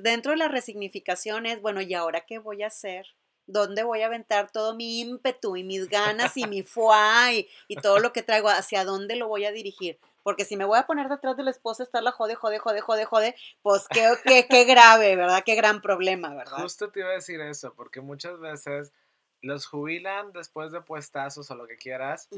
[0.00, 3.06] dentro de las resignificaciones, bueno, ¿y ahora qué voy a hacer?
[3.46, 7.48] ¿Dónde voy a aventar todo mi ímpetu y mis ganas y mi fuá y,
[7.82, 8.48] todo lo que traigo?
[8.48, 9.98] ¿Hacia dónde lo voy a dirigir?
[10.22, 13.04] Porque si me voy a poner detrás de la esposa, estarla jode, jode, jode, jode,
[13.04, 15.42] jode, pues qué, qué, qué grave, ¿verdad?
[15.44, 16.62] Qué gran problema, ¿verdad?
[16.62, 18.92] Justo te iba a decir eso, porque muchas veces
[19.42, 22.28] los jubilan después de puestazos o lo que quieras.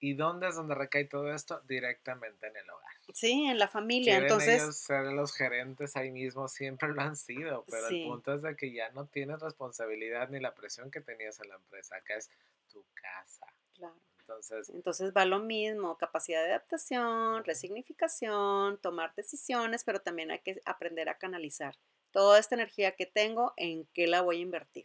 [0.00, 1.60] ¿Y dónde es donde recae todo esto?
[1.66, 2.92] Directamente en el hogar.
[3.12, 4.18] Sí, en la familia.
[4.18, 4.62] Entonces.
[4.62, 8.56] Ellos ser los gerentes ahí mismo, siempre lo han sido, pero el punto es de
[8.56, 11.96] que ya no tienes responsabilidad ni la presión que tenías en la empresa.
[11.96, 12.30] Acá es
[12.70, 13.46] tu casa.
[13.74, 13.96] Claro.
[14.20, 20.60] Entonces, Entonces va lo mismo, capacidad de adaptación, resignificación, tomar decisiones, pero también hay que
[20.66, 21.78] aprender a canalizar
[22.10, 24.84] toda esta energía que tengo, en qué la voy a invertir,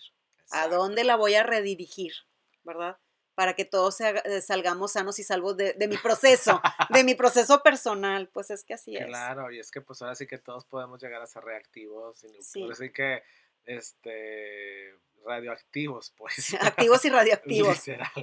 [0.51, 2.14] a dónde la voy a redirigir,
[2.64, 2.97] ¿verdad?
[3.36, 8.29] Para que todos eh, salgamos sanos y salvos de, mi proceso, de mi proceso personal,
[8.29, 9.05] pues es que así es.
[9.05, 12.41] Claro, y es que pues ahora sí que todos podemos llegar a ser reactivos, y
[12.41, 12.67] sí.
[12.69, 13.23] así que,
[13.65, 16.53] este, radioactivos, pues.
[16.61, 17.77] Activos y radioactivos.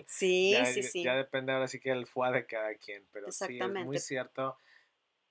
[0.06, 1.02] Sí, sí, sí.
[1.02, 4.56] Ya depende ahora sí que el fuá de cada quien, pero sí, es muy cierto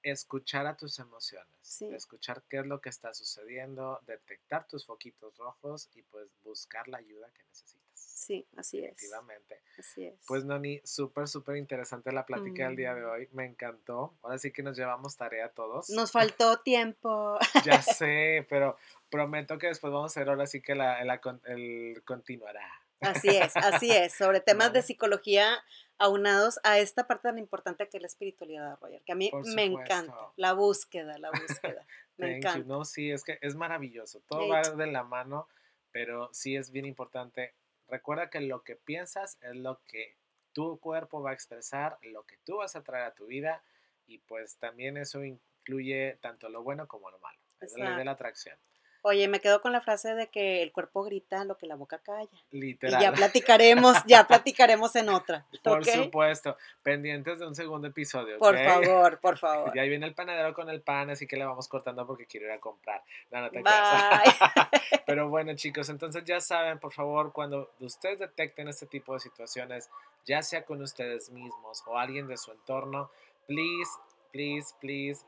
[0.01, 5.89] escuchar a tus emociones, escuchar qué es lo que está sucediendo, detectar tus foquitos rojos
[5.93, 7.88] y pues buscar la ayuda que necesitas.
[8.29, 8.91] Sí, así es.
[8.91, 9.59] Efectivamente.
[9.79, 10.13] Así es.
[10.27, 13.09] Pues Noni, súper, súper interesante la plática del día de Mm.
[13.09, 13.29] hoy.
[13.31, 14.13] Me encantó.
[14.21, 15.89] Ahora sí que nos llevamos tarea todos.
[15.89, 17.39] Nos faltó tiempo.
[17.65, 18.77] Ya sé, pero
[19.09, 21.01] prometo que después vamos a hacer ahora sí que la,
[21.45, 22.69] el continuará.
[23.01, 24.13] Así es, así es.
[24.13, 25.57] Sobre temas de psicología
[25.97, 29.63] aunados a esta parte tan importante que es la espiritualidad, Roger, que a mí me
[29.63, 30.13] encanta.
[30.35, 31.83] La búsqueda, la búsqueda.
[32.17, 32.35] me you.
[32.37, 32.67] encanta.
[32.67, 34.21] No, sí, es que es maravilloso.
[34.27, 35.47] Todo va de la mano,
[35.91, 37.53] pero sí es bien importante.
[37.89, 40.17] Recuerda que lo que piensas es lo que
[40.53, 43.63] tu cuerpo va a expresar, lo que tú vas a traer a tu vida
[44.05, 47.39] y pues también eso incluye tanto lo bueno como lo malo.
[47.59, 48.57] Es la ley de la atracción.
[49.01, 51.99] Oye, me quedo con la frase de que el cuerpo grita lo que la boca
[51.99, 52.29] calla.
[52.51, 53.01] Literal.
[53.01, 55.45] Y ya platicaremos, ya platicaremos en otra.
[55.63, 56.57] Por supuesto.
[56.83, 58.37] Pendientes de un segundo episodio.
[58.37, 59.71] Por favor, por favor.
[59.75, 62.47] Y ahí viene el panadero con el pan, así que le vamos cortando porque quiero
[62.47, 63.01] ir a comprar.
[63.31, 63.69] No, no te Bye.
[65.05, 69.89] Pero bueno, chicos, entonces ya saben, por favor, cuando ustedes detecten este tipo de situaciones,
[70.25, 73.11] ya sea con ustedes mismos o alguien de su entorno,
[73.47, 73.91] please,
[74.31, 75.25] please, please.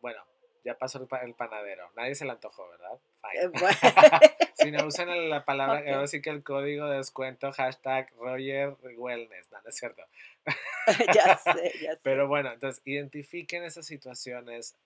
[0.00, 0.22] Bueno,
[0.64, 1.90] ya pasó el, pa- el panadero.
[1.96, 2.98] Nadie se le antojó, ¿verdad?
[3.22, 3.44] Fine.
[3.44, 5.88] Eh, Si no usan la palabra, Ok.
[5.88, 9.50] ahora sí que el código de descuento, hashtag Roger Wellness.
[9.50, 10.02] No, no es cierto.
[11.14, 12.00] ya sé, ya sé.
[12.02, 14.76] Pero bueno, entonces identifiquen esas situaciones.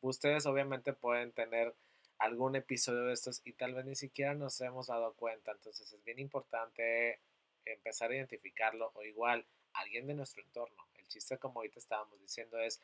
[0.00, 1.74] Ustedes obviamente pueden tener
[2.18, 5.52] algún episodio de estos y tal vez ni siquiera nos hemos dado cuenta.
[5.52, 7.20] Entonces es bien importante
[7.66, 10.86] empezar a identificarlo o igual alguien de nuestro entorno.
[10.96, 12.80] El chiste, como ahorita estábamos diciendo, es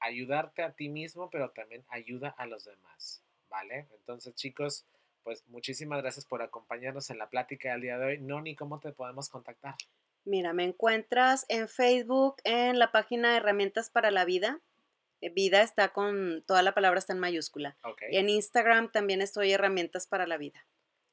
[0.00, 3.22] ayudarte a ti mismo, pero también ayuda a los demás.
[3.48, 3.86] ¿Vale?
[3.94, 4.84] Entonces, chicos,
[5.22, 8.18] pues muchísimas gracias por acompañarnos en la plática del día de hoy.
[8.18, 9.74] Noni, ¿cómo te podemos contactar?
[10.24, 14.60] Mira, me encuentras en Facebook en la página Herramientas para la Vida.
[15.20, 17.76] Eh, Vida está con, toda la palabra está en mayúscula.
[17.84, 18.02] Ok.
[18.10, 20.64] Y en Instagram también estoy Herramientas para la Vida.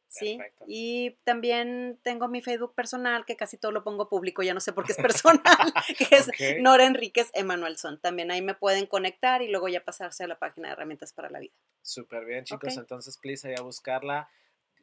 [0.08, 0.66] Sí, Perfecto.
[0.68, 4.72] y también tengo mi Facebook personal, que casi todo lo pongo público, ya no sé
[4.72, 4.98] por qué es
[5.42, 6.62] personal, que es Ok.
[6.62, 8.00] Nora Enríquez Emanuelson.
[8.00, 11.30] También ahí me pueden conectar y luego ya pasarse a la página de Herramientas para
[11.30, 11.54] la Vida.
[11.82, 12.78] Súper bien, chicos.
[12.78, 14.30] Entonces, please, ahí a buscarla.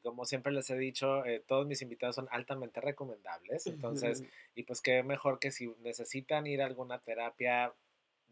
[0.03, 3.67] Como siempre les he dicho, eh, todos mis invitados son altamente recomendables.
[3.69, 7.73] Entonces, y pues qué mejor que si necesitan ir a alguna terapia,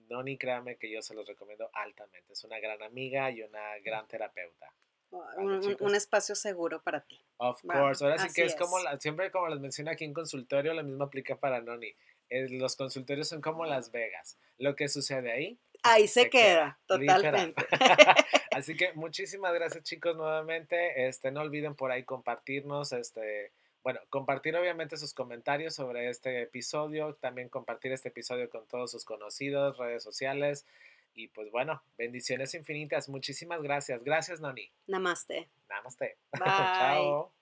[0.08, 2.32] no ni créanme que yo se los recomiendo altamente.
[2.32, 4.72] Es una gran amiga y una gran terapeuta.
[5.10, 7.20] Un, espacio seguro para ti.
[7.38, 8.04] Of course.
[8.04, 11.04] Ahora sí que es como la, siempre como les menciono aquí en consultorio, lo mismo
[11.04, 11.94] aplica para Noni.
[12.28, 14.38] Eh, los consultorios son como Las Vegas.
[14.58, 15.58] Lo que sucede ahí.
[15.82, 17.22] Ahí se, se queda, literal.
[17.22, 17.66] totalmente.
[18.52, 21.08] Así que muchísimas gracias chicos nuevamente.
[21.08, 23.52] Este, no olviden por ahí compartirnos, este,
[23.82, 29.04] bueno, compartir obviamente sus comentarios sobre este episodio, también compartir este episodio con todos sus
[29.04, 30.66] conocidos, redes sociales.
[31.14, 33.08] Y pues bueno, bendiciones infinitas.
[33.08, 34.02] Muchísimas gracias.
[34.04, 34.70] Gracias, Noni.
[34.86, 35.48] Namaste.
[35.68, 36.16] Namaste.
[36.32, 36.44] Bye.
[36.44, 37.32] Chao.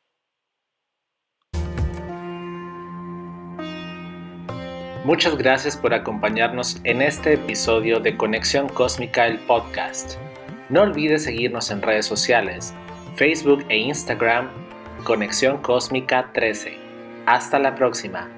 [5.05, 10.19] Muchas gracias por acompañarnos en este episodio de Conexión Cósmica, el podcast.
[10.69, 12.75] No olvides seguirnos en redes sociales,
[13.17, 14.51] Facebook e Instagram,
[15.05, 16.77] Conexión Cósmica 13.
[17.25, 18.38] Hasta la próxima.